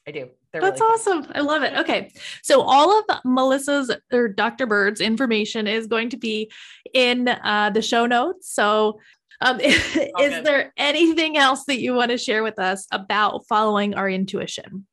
I 0.06 0.10
do. 0.10 0.30
They're 0.52 0.60
That's 0.60 0.80
really 0.80 0.94
awesome. 0.94 1.26
I 1.34 1.40
love 1.40 1.62
it. 1.62 1.74
Okay. 1.74 2.12
So 2.42 2.62
all 2.62 2.98
of 2.98 3.04
Melissa's 3.24 3.90
or 4.12 4.28
Dr. 4.28 4.66
Bird's 4.66 5.00
information 5.00 5.66
is 5.66 5.86
going 5.86 6.10
to 6.10 6.16
be 6.16 6.50
in 6.92 7.28
uh, 7.28 7.70
the 7.72 7.82
show 7.82 8.06
notes. 8.06 8.52
So 8.52 9.00
um, 9.40 9.60
is 9.60 9.94
good. 10.16 10.44
there 10.44 10.72
anything 10.76 11.36
else 11.36 11.64
that 11.64 11.80
you 11.80 11.94
want 11.94 12.10
to 12.10 12.18
share 12.18 12.42
with 12.42 12.58
us 12.58 12.86
about 12.90 13.46
following 13.48 13.94
our 13.94 14.08
intuition? 14.08 14.86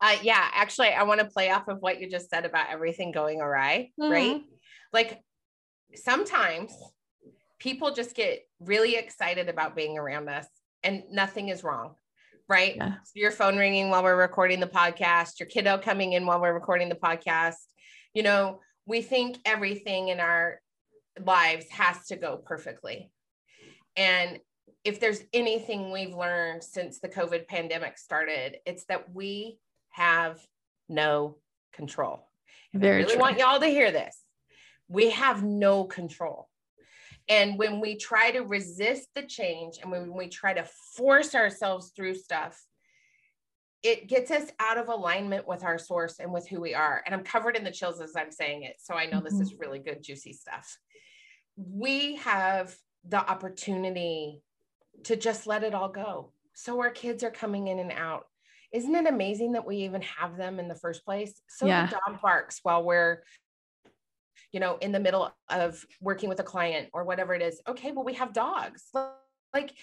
Uh, 0.00 0.16
yeah, 0.22 0.48
actually, 0.52 0.88
I 0.88 1.04
want 1.04 1.20
to 1.20 1.26
play 1.26 1.50
off 1.50 1.68
of 1.68 1.78
what 1.80 2.00
you 2.00 2.10
just 2.10 2.28
said 2.28 2.44
about 2.44 2.70
everything 2.70 3.12
going 3.12 3.40
awry, 3.40 3.90
right? 3.98 4.42
Like 4.92 5.20
sometimes 5.94 6.72
people 7.58 7.92
just 7.92 8.14
get 8.14 8.40
really 8.60 8.96
excited 8.96 9.48
about 9.48 9.74
being 9.74 9.96
around 9.96 10.28
us 10.28 10.46
and 10.82 11.04
nothing 11.10 11.48
is 11.48 11.64
wrong, 11.64 11.94
right? 12.48 12.76
Yeah. 12.76 12.94
Your 13.14 13.30
phone 13.30 13.56
ringing 13.56 13.90
while 13.90 14.02
we're 14.02 14.16
recording 14.16 14.60
the 14.60 14.66
podcast, 14.66 15.40
your 15.40 15.48
kiddo 15.48 15.78
coming 15.78 16.12
in 16.12 16.26
while 16.26 16.40
we're 16.40 16.54
recording 16.54 16.88
the 16.88 16.94
podcast. 16.94 17.56
You 18.12 18.22
know, 18.22 18.60
we 18.86 19.02
think 19.02 19.38
everything 19.44 20.08
in 20.08 20.20
our 20.20 20.60
lives 21.24 21.66
has 21.70 22.06
to 22.06 22.16
go 22.16 22.36
perfectly. 22.36 23.10
And 23.96 24.38
if 24.84 25.00
there's 25.00 25.20
anything 25.32 25.90
we've 25.90 26.14
learned 26.14 26.62
since 26.62 27.00
the 27.00 27.08
COVID 27.08 27.48
pandemic 27.48 27.96
started, 27.96 28.58
it's 28.66 28.84
that 28.86 29.14
we 29.14 29.58
have 29.90 30.40
no 30.88 31.38
control. 31.72 32.28
And 32.72 32.84
I 32.84 32.88
really 32.88 33.12
true. 33.12 33.20
want 33.20 33.38
y'all 33.38 33.60
to 33.60 33.66
hear 33.66 33.90
this. 33.90 34.20
We 34.88 35.10
have 35.10 35.42
no 35.42 35.84
control. 35.84 36.48
And 37.28 37.58
when 37.58 37.80
we 37.80 37.96
try 37.96 38.30
to 38.32 38.40
resist 38.40 39.08
the 39.14 39.22
change 39.22 39.78
and 39.80 39.90
when 39.90 40.12
we 40.14 40.28
try 40.28 40.52
to 40.52 40.68
force 40.96 41.34
ourselves 41.34 41.92
through 41.96 42.14
stuff, 42.14 42.62
it 43.82 44.08
gets 44.08 44.30
us 44.30 44.50
out 44.60 44.78
of 44.78 44.88
alignment 44.88 45.46
with 45.46 45.62
our 45.62 45.78
source 45.78 46.18
and 46.18 46.32
with 46.32 46.48
who 46.48 46.60
we 46.60 46.74
are. 46.74 47.02
And 47.04 47.14
I'm 47.14 47.24
covered 47.24 47.56
in 47.56 47.64
the 47.64 47.70
chills 47.70 48.00
as 48.00 48.16
I'm 48.16 48.30
saying 48.30 48.62
it. 48.62 48.76
So 48.80 48.94
I 48.94 49.06
know 49.06 49.20
this 49.20 49.34
is 49.34 49.52
mm-hmm. 49.52 49.60
really 49.60 49.78
good, 49.78 50.02
juicy 50.02 50.32
stuff. 50.32 50.78
We 51.56 52.16
have 52.16 52.74
the 53.06 53.18
opportunity 53.18 54.42
to 55.04 55.16
just 55.16 55.46
let 55.46 55.64
it 55.64 55.74
all 55.74 55.90
go. 55.90 56.32
So 56.54 56.80
our 56.80 56.90
kids 56.90 57.22
are 57.24 57.30
coming 57.30 57.68
in 57.68 57.78
and 57.78 57.92
out. 57.92 58.26
Isn't 58.72 58.94
it 58.94 59.06
amazing 59.06 59.52
that 59.52 59.66
we 59.66 59.76
even 59.78 60.02
have 60.02 60.36
them 60.36 60.58
in 60.58 60.68
the 60.68 60.74
first 60.74 61.04
place? 61.04 61.40
So 61.48 61.66
Yeah. 61.66 61.86
the 61.86 62.00
dog 62.06 62.20
barks 62.22 62.60
while 62.62 62.82
we're, 62.82 63.22
you 64.54 64.60
know, 64.60 64.76
in 64.76 64.92
the 64.92 65.00
middle 65.00 65.34
of 65.50 65.84
working 66.00 66.28
with 66.28 66.38
a 66.38 66.44
client 66.44 66.88
or 66.92 67.02
whatever 67.02 67.34
it 67.34 67.42
is. 67.42 67.60
Okay, 67.66 67.90
well, 67.90 68.04
we 68.04 68.14
have 68.14 68.32
dogs. 68.32 68.84
Like 69.52 69.74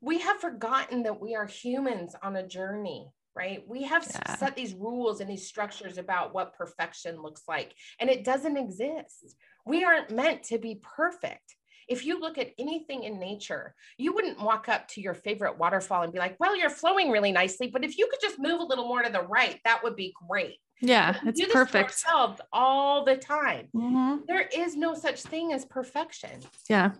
we 0.00 0.18
have 0.20 0.40
forgotten 0.40 1.02
that 1.02 1.20
we 1.20 1.34
are 1.34 1.44
humans 1.46 2.16
on 2.22 2.36
a 2.36 2.46
journey, 2.46 3.10
right? 3.36 3.62
We 3.68 3.82
have 3.82 4.02
Yeah. 4.02 4.36
set 4.36 4.56
these 4.56 4.72
rules 4.72 5.20
and 5.20 5.28
these 5.28 5.46
structures 5.46 5.98
about 5.98 6.32
what 6.32 6.54
perfection 6.54 7.20
looks 7.20 7.42
like, 7.46 7.74
and 8.00 8.08
it 8.08 8.24
doesn't 8.24 8.56
exist. 8.56 9.36
We 9.66 9.84
aren't 9.84 10.10
meant 10.10 10.42
to 10.44 10.58
be 10.58 10.80
perfect. 10.82 11.54
If 11.86 12.06
you 12.06 12.18
look 12.18 12.38
at 12.38 12.52
anything 12.58 13.04
in 13.04 13.18
nature, 13.18 13.74
you 13.98 14.14
wouldn't 14.14 14.40
walk 14.40 14.70
up 14.70 14.88
to 14.88 15.02
your 15.02 15.12
favorite 15.12 15.58
waterfall 15.58 16.02
and 16.02 16.14
be 16.14 16.18
like, 16.18 16.36
well, 16.40 16.56
you're 16.56 16.70
flowing 16.70 17.10
really 17.10 17.32
nicely, 17.32 17.66
but 17.68 17.84
if 17.84 17.98
you 17.98 18.08
could 18.10 18.22
just 18.22 18.38
move 18.38 18.60
a 18.60 18.64
little 18.64 18.88
more 18.88 19.02
to 19.02 19.10
the 19.12 19.20
right, 19.20 19.60
that 19.64 19.82
would 19.82 19.96
be 19.96 20.14
great. 20.26 20.60
Yeah, 20.80 21.18
it's 21.24 21.40
perfect. 21.52 22.04
all 22.52 23.04
the 23.04 23.16
time. 23.16 23.68
Mhm. 23.74 24.26
There 24.26 24.48
is 24.54 24.76
no 24.76 24.94
such 24.94 25.22
thing 25.22 25.52
as 25.52 25.64
perfection. 25.64 26.40
Yeah. 26.68 26.92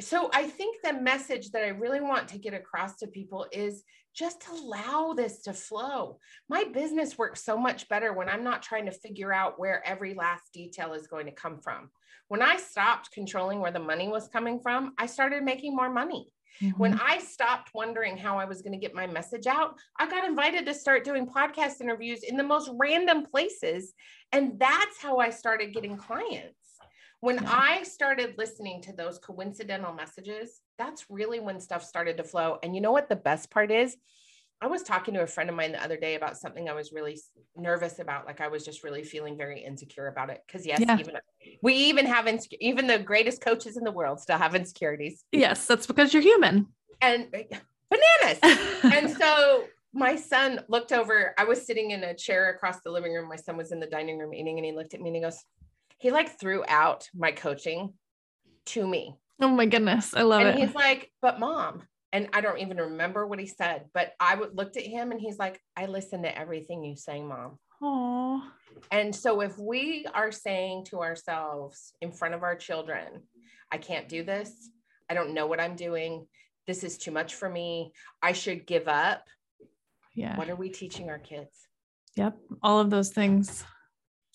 So 0.00 0.30
I 0.32 0.46
think 0.46 0.82
the 0.82 0.94
message 0.94 1.50
that 1.50 1.64
I 1.64 1.68
really 1.68 2.00
want 2.00 2.28
to 2.28 2.38
get 2.38 2.54
across 2.54 2.96
to 2.96 3.06
people 3.06 3.46
is 3.52 3.84
just 4.14 4.46
allow 4.48 5.12
this 5.12 5.42
to 5.42 5.52
flow. 5.52 6.18
My 6.48 6.64
business 6.64 7.18
works 7.18 7.44
so 7.44 7.56
much 7.56 7.88
better 7.88 8.12
when 8.12 8.28
I'm 8.28 8.42
not 8.44 8.62
trying 8.62 8.86
to 8.86 8.92
figure 8.92 9.32
out 9.32 9.58
where 9.58 9.86
every 9.86 10.14
last 10.14 10.52
detail 10.52 10.94
is 10.94 11.06
going 11.06 11.26
to 11.26 11.32
come 11.32 11.60
from. 11.60 11.90
When 12.28 12.42
I 12.42 12.56
stopped 12.56 13.12
controlling 13.12 13.60
where 13.60 13.72
the 13.72 13.78
money 13.78 14.08
was 14.08 14.28
coming 14.28 14.60
from, 14.60 14.94
I 14.98 15.06
started 15.06 15.42
making 15.42 15.76
more 15.76 15.90
money. 15.90 16.32
When 16.76 16.94
Mhm. 16.94 17.00
I 17.02 17.18
stopped 17.18 17.70
wondering 17.74 18.16
how 18.16 18.38
I 18.38 18.44
was 18.44 18.62
going 18.62 18.72
to 18.72 18.78
get 18.78 18.94
my 18.94 19.06
message 19.06 19.46
out, 19.46 19.78
I 19.98 20.08
got 20.08 20.24
invited 20.24 20.66
to 20.66 20.74
start 20.74 21.04
doing 21.04 21.26
podcast 21.26 21.80
interviews 21.80 22.22
in 22.22 22.36
the 22.36 22.42
most 22.42 22.70
random 22.74 23.24
places. 23.24 23.94
And 24.32 24.58
that's 24.58 25.00
how 25.00 25.18
I 25.18 25.30
started 25.30 25.72
getting 25.72 25.96
clients. 25.96 26.56
When 27.20 27.36
Yeah. 27.36 27.50
I 27.50 27.82
started 27.82 28.38
listening 28.38 28.80
to 28.82 28.92
those 28.92 29.18
coincidental 29.18 29.92
messages, 29.92 30.60
that's 30.78 31.10
really 31.10 31.40
when 31.40 31.60
stuff 31.60 31.84
started 31.84 32.16
to 32.16 32.24
flow. 32.24 32.58
And 32.62 32.74
you 32.74 32.80
know 32.80 32.92
what 32.92 33.08
the 33.08 33.16
best 33.16 33.50
part 33.50 33.70
is? 33.70 33.96
I 34.62 34.66
was 34.66 34.82
talking 34.82 35.14
to 35.14 35.22
a 35.22 35.26
friend 35.26 35.48
of 35.48 35.56
mine 35.56 35.72
the 35.72 35.82
other 35.82 35.96
day 35.96 36.16
about 36.16 36.36
something 36.36 36.68
I 36.68 36.74
was 36.74 36.92
really 36.92 37.18
nervous 37.56 37.98
about. 37.98 38.26
Like 38.26 38.40
I 38.42 38.48
was 38.48 38.64
just 38.64 38.84
really 38.84 39.02
feeling 39.02 39.36
very 39.36 39.64
insecure 39.64 40.08
about 40.08 40.28
it. 40.28 40.42
Cause 40.52 40.66
yes, 40.66 40.80
Yeah. 40.80 40.98
even 40.98 41.16
we 41.62 41.74
even 41.74 42.04
have, 42.06 42.26
insec- 42.26 42.56
even 42.60 42.86
the 42.86 42.98
greatest 42.98 43.40
coaches 43.40 43.76
in 43.78 43.84
the 43.84 43.90
world 43.90 44.20
still 44.20 44.36
have 44.38 44.54
insecurities 44.54 45.24
yes, 45.32 45.66
that's 45.66 45.86
because 45.86 46.12
you're 46.12 46.22
human. 46.22 46.66
and 47.00 47.28
eh, 47.32 47.44
bananas. 47.90 48.38
and 48.82 49.10
so 49.18 49.64
my 49.94 50.14
son 50.14 50.60
looked 50.68 50.92
over. 50.92 51.34
I 51.38 51.44
was 51.44 51.66
sitting 51.66 51.90
in 51.92 52.04
a 52.04 52.14
chair 52.14 52.50
across 52.50 52.80
the 52.84 52.90
living 52.90 53.14
room. 53.14 53.28
My 53.28 53.36
son 53.36 53.56
was 53.56 53.72
in 53.72 53.80
the 53.80 53.86
dining 53.86 54.18
room 54.18 54.32
eating, 54.34 54.58
and 54.58 54.64
he 54.64 54.72
looked 54.72 54.92
at 54.94 55.00
me 55.00 55.08
and 55.08 55.16
he 55.16 55.22
goes, 55.22 55.38
he 55.98 56.10
like 56.10 56.38
threw 56.38 56.64
out 56.68 57.08
my 57.14 57.32
coaching 57.32 57.94
to 58.66 58.86
me. 58.86 59.16
oh 59.40 59.48
my 59.48 59.64
goodness. 59.66 60.12
I 60.14 60.22
love 60.22 60.42
and 60.42 60.50
it. 60.50 60.64
he's 60.66 60.74
like, 60.74 61.10
but 61.22 61.40
mom, 61.40 61.82
and 62.12 62.28
I 62.32 62.40
don't 62.40 62.58
even 62.58 62.76
remember 62.78 63.26
what 63.26 63.38
he 63.38 63.46
said, 63.46 63.84
but 63.94 64.12
I 64.18 64.34
would 64.34 64.56
looked 64.56 64.76
at 64.76 64.82
him 64.82 65.12
and 65.12 65.20
he's 65.20 65.38
like, 65.38 65.60
I 65.76 65.86
listen 65.86 66.22
to 66.22 66.38
everything 66.38 66.82
you 66.84 66.96
say, 66.96 67.22
mom. 67.22 67.58
Oh, 67.82 68.42
And 68.90 69.14
so 69.14 69.40
if 69.40 69.56
we 69.58 70.06
are 70.12 70.32
saying 70.32 70.84
to 70.86 71.00
ourselves 71.00 71.92
in 72.00 72.12
front 72.12 72.34
of 72.34 72.42
our 72.42 72.56
children, 72.56 73.22
I 73.72 73.78
can't 73.78 74.08
do 74.08 74.22
this, 74.24 74.52
I 75.08 75.14
don't 75.14 75.34
know 75.34 75.46
what 75.46 75.60
I'm 75.60 75.76
doing, 75.76 76.26
this 76.66 76.84
is 76.84 76.98
too 76.98 77.10
much 77.10 77.34
for 77.34 77.48
me, 77.48 77.92
I 78.22 78.32
should 78.32 78.66
give 78.66 78.86
up. 78.88 79.24
yeah. 80.14 80.36
What 80.36 80.50
are 80.50 80.56
we 80.56 80.68
teaching 80.68 81.08
our 81.10 81.18
kids? 81.18 81.50
Yep. 82.16 82.36
All 82.62 82.80
of 82.80 82.90
those 82.90 83.10
things. 83.10 83.64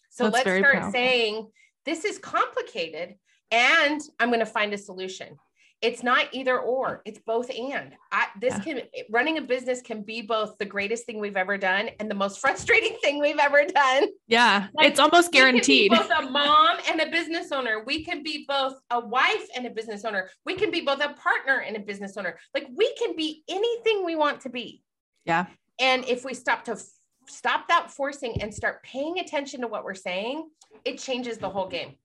So 0.10 0.26
That's 0.30 0.46
let's 0.46 0.60
start 0.60 0.74
powerful. 0.76 0.92
saying 0.92 1.48
this 1.86 2.06
is 2.06 2.18
complicated 2.18 3.16
and 3.52 4.02
I'm 4.20 4.30
going 4.30 4.40
to 4.40 4.46
find 4.46 4.74
a 4.74 4.78
solution. 4.78 5.38
It's 5.86 6.04
not 6.04 6.28
either 6.32 6.60
or, 6.60 6.98
mm. 6.98 7.02
it's 7.06 7.20
both 7.20 7.50
and. 7.50 7.94
I, 8.12 8.28
this 8.40 8.54
Yeah. 8.54 8.60
can 8.60 8.82
running 9.10 9.38
a 9.38 9.42
business 9.42 9.82
can 9.82 10.02
be 10.02 10.22
both 10.22 10.58
the 10.58 10.66
greatest 10.66 11.06
thing 11.06 11.20
we've 11.20 11.38
ever 11.38 11.58
done 11.58 11.90
and 12.00 12.10
the 12.10 12.16
most 12.16 12.40
frustrating 12.44 12.98
thing 13.04 13.20
we've 13.20 13.38
ever 13.38 13.64
done. 13.66 14.08
Yeah. 14.28 14.68
Like, 14.74 14.90
it's 14.90 15.00
almost 15.00 15.32
We 15.32 15.40
guaranteed. 15.40 15.92
can 15.92 16.02
be 16.02 16.08
both 16.08 16.18
a 16.18 16.30
mom 16.30 16.78
and 16.90 17.02
a 17.02 17.10
business 17.12 17.52
owner. 17.52 17.84
We 17.86 18.04
can 18.04 18.24
be 18.24 18.46
both 18.48 18.76
a 18.90 19.00
wife 19.00 19.46
and 19.56 19.66
a 19.66 19.70
business 19.70 20.06
owner. 20.06 20.30
We 20.46 20.56
can 20.56 20.72
be 20.72 20.82
both 20.82 21.02
a 21.04 21.14
partner 21.14 21.60
and 21.60 21.76
a 21.78 21.80
business 21.80 22.18
owner. 22.18 22.40
Like 22.54 22.68
we 22.76 22.94
can 22.96 23.16
be 23.16 23.44
anything 23.48 24.04
we 24.04 24.16
want 24.16 24.42
to 24.42 24.50
be. 24.50 24.82
Yeah. 25.26 25.46
And 25.80 26.06
if 26.06 26.26
we 26.26 26.34
stop 26.34 26.64
to 26.66 26.74
f- 26.74 26.84
stop 27.28 27.68
that 27.68 27.92
forcing 27.92 28.42
and 28.42 28.54
start 28.54 28.82
paying 28.84 29.20
attention 29.20 29.62
to 29.62 29.68
what 29.68 29.84
we're 29.84 29.94
saying, 29.94 30.48
it 30.84 31.00
changes 31.00 31.38
the 31.38 31.50
whole 31.50 31.68
game. 31.68 31.96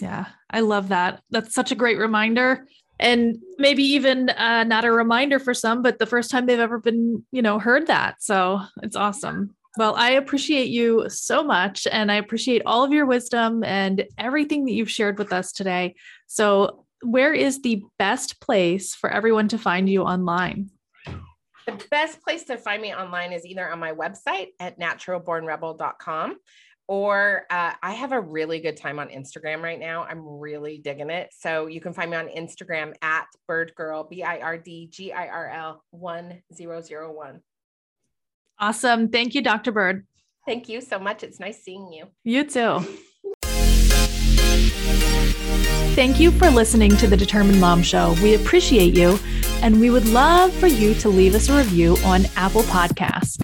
Yeah, 0.00 0.26
I 0.50 0.60
love 0.60 0.88
that. 0.88 1.22
That's 1.30 1.54
such 1.54 1.70
a 1.70 1.74
great 1.76 1.98
reminder. 1.98 2.66
And 3.02 3.36
maybe 3.58 3.82
even 3.82 4.30
uh, 4.30 4.64
not 4.64 4.84
a 4.84 4.92
reminder 4.92 5.38
for 5.38 5.52
some, 5.54 5.82
but 5.82 5.98
the 5.98 6.06
first 6.06 6.30
time 6.30 6.46
they've 6.46 6.58
ever 6.58 6.78
been, 6.78 7.24
you 7.32 7.42
know, 7.42 7.58
heard 7.58 7.88
that. 7.88 8.22
So 8.22 8.60
it's 8.82 8.96
awesome. 8.96 9.54
Well, 9.76 9.94
I 9.96 10.10
appreciate 10.10 10.68
you 10.68 11.06
so 11.08 11.42
much. 11.42 11.86
And 11.90 12.12
I 12.12 12.16
appreciate 12.16 12.62
all 12.64 12.84
of 12.84 12.92
your 12.92 13.06
wisdom 13.06 13.64
and 13.64 14.04
everything 14.18 14.66
that 14.66 14.72
you've 14.72 14.90
shared 14.90 15.18
with 15.18 15.32
us 15.32 15.52
today. 15.52 15.96
So, 16.26 16.86
where 17.04 17.34
is 17.34 17.62
the 17.62 17.82
best 17.98 18.40
place 18.40 18.94
for 18.94 19.10
everyone 19.10 19.48
to 19.48 19.58
find 19.58 19.88
you 19.88 20.02
online? 20.02 20.70
The 21.66 21.84
best 21.90 22.22
place 22.22 22.44
to 22.44 22.56
find 22.56 22.80
me 22.80 22.94
online 22.94 23.32
is 23.32 23.44
either 23.44 23.68
on 23.68 23.80
my 23.80 23.92
website 23.92 24.48
at 24.60 24.78
naturalbornrebel.com 24.78 26.36
or 26.92 27.46
uh, 27.48 27.72
I 27.82 27.92
have 27.92 28.12
a 28.12 28.20
really 28.20 28.60
good 28.60 28.76
time 28.76 28.98
on 28.98 29.08
Instagram 29.08 29.62
right 29.62 29.80
now. 29.80 30.04
I'm 30.04 30.22
really 30.22 30.76
digging 30.76 31.08
it. 31.08 31.30
So 31.32 31.66
you 31.66 31.80
can 31.80 31.94
find 31.94 32.10
me 32.10 32.18
on 32.18 32.28
Instagram 32.28 32.92
at 33.00 33.28
birdgirl, 33.48 34.08
B 34.10 34.22
I 34.22 34.40
R 34.40 34.58
D 34.58 34.88
G 34.92 35.10
I 35.10 35.26
R 35.28 35.48
L 35.48 35.82
1001. 35.92 37.40
Awesome. 38.58 39.08
Thank 39.08 39.34
you, 39.34 39.40
Dr. 39.40 39.72
Bird. 39.72 40.06
Thank 40.44 40.68
you 40.68 40.82
so 40.82 40.98
much. 40.98 41.22
It's 41.22 41.40
nice 41.40 41.62
seeing 41.62 41.90
you. 41.94 42.08
You 42.24 42.44
too. 42.44 42.80
Thank 45.94 46.20
you 46.20 46.30
for 46.32 46.50
listening 46.50 46.94
to 46.98 47.06
the 47.06 47.16
Determined 47.16 47.58
Mom 47.58 47.82
Show. 47.82 48.14
We 48.22 48.34
appreciate 48.34 48.94
you, 48.94 49.18
and 49.62 49.80
we 49.80 49.88
would 49.88 50.08
love 50.08 50.52
for 50.52 50.66
you 50.66 50.92
to 50.96 51.08
leave 51.08 51.34
us 51.34 51.48
a 51.48 51.56
review 51.56 51.96
on 52.04 52.26
Apple 52.36 52.64
Podcasts. 52.64 53.41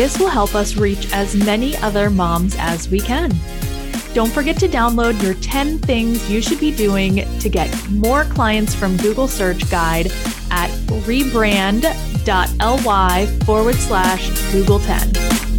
This 0.00 0.18
will 0.18 0.30
help 0.30 0.54
us 0.54 0.76
reach 0.76 1.12
as 1.12 1.36
many 1.36 1.76
other 1.76 2.08
moms 2.08 2.56
as 2.58 2.88
we 2.88 3.00
can. 3.00 3.30
Don't 4.14 4.32
forget 4.32 4.56
to 4.60 4.66
download 4.66 5.22
your 5.22 5.34
10 5.34 5.78
things 5.80 6.30
you 6.30 6.40
should 6.40 6.58
be 6.58 6.74
doing 6.74 7.16
to 7.38 7.48
get 7.50 7.68
more 7.90 8.24
clients 8.24 8.74
from 8.74 8.96
Google 8.96 9.28
Search 9.28 9.70
Guide 9.70 10.06
at 10.50 10.70
rebrand.ly 11.04 11.84
forward 13.44 13.74
slash 13.74 14.52
Google 14.52 14.78
10. 14.78 15.49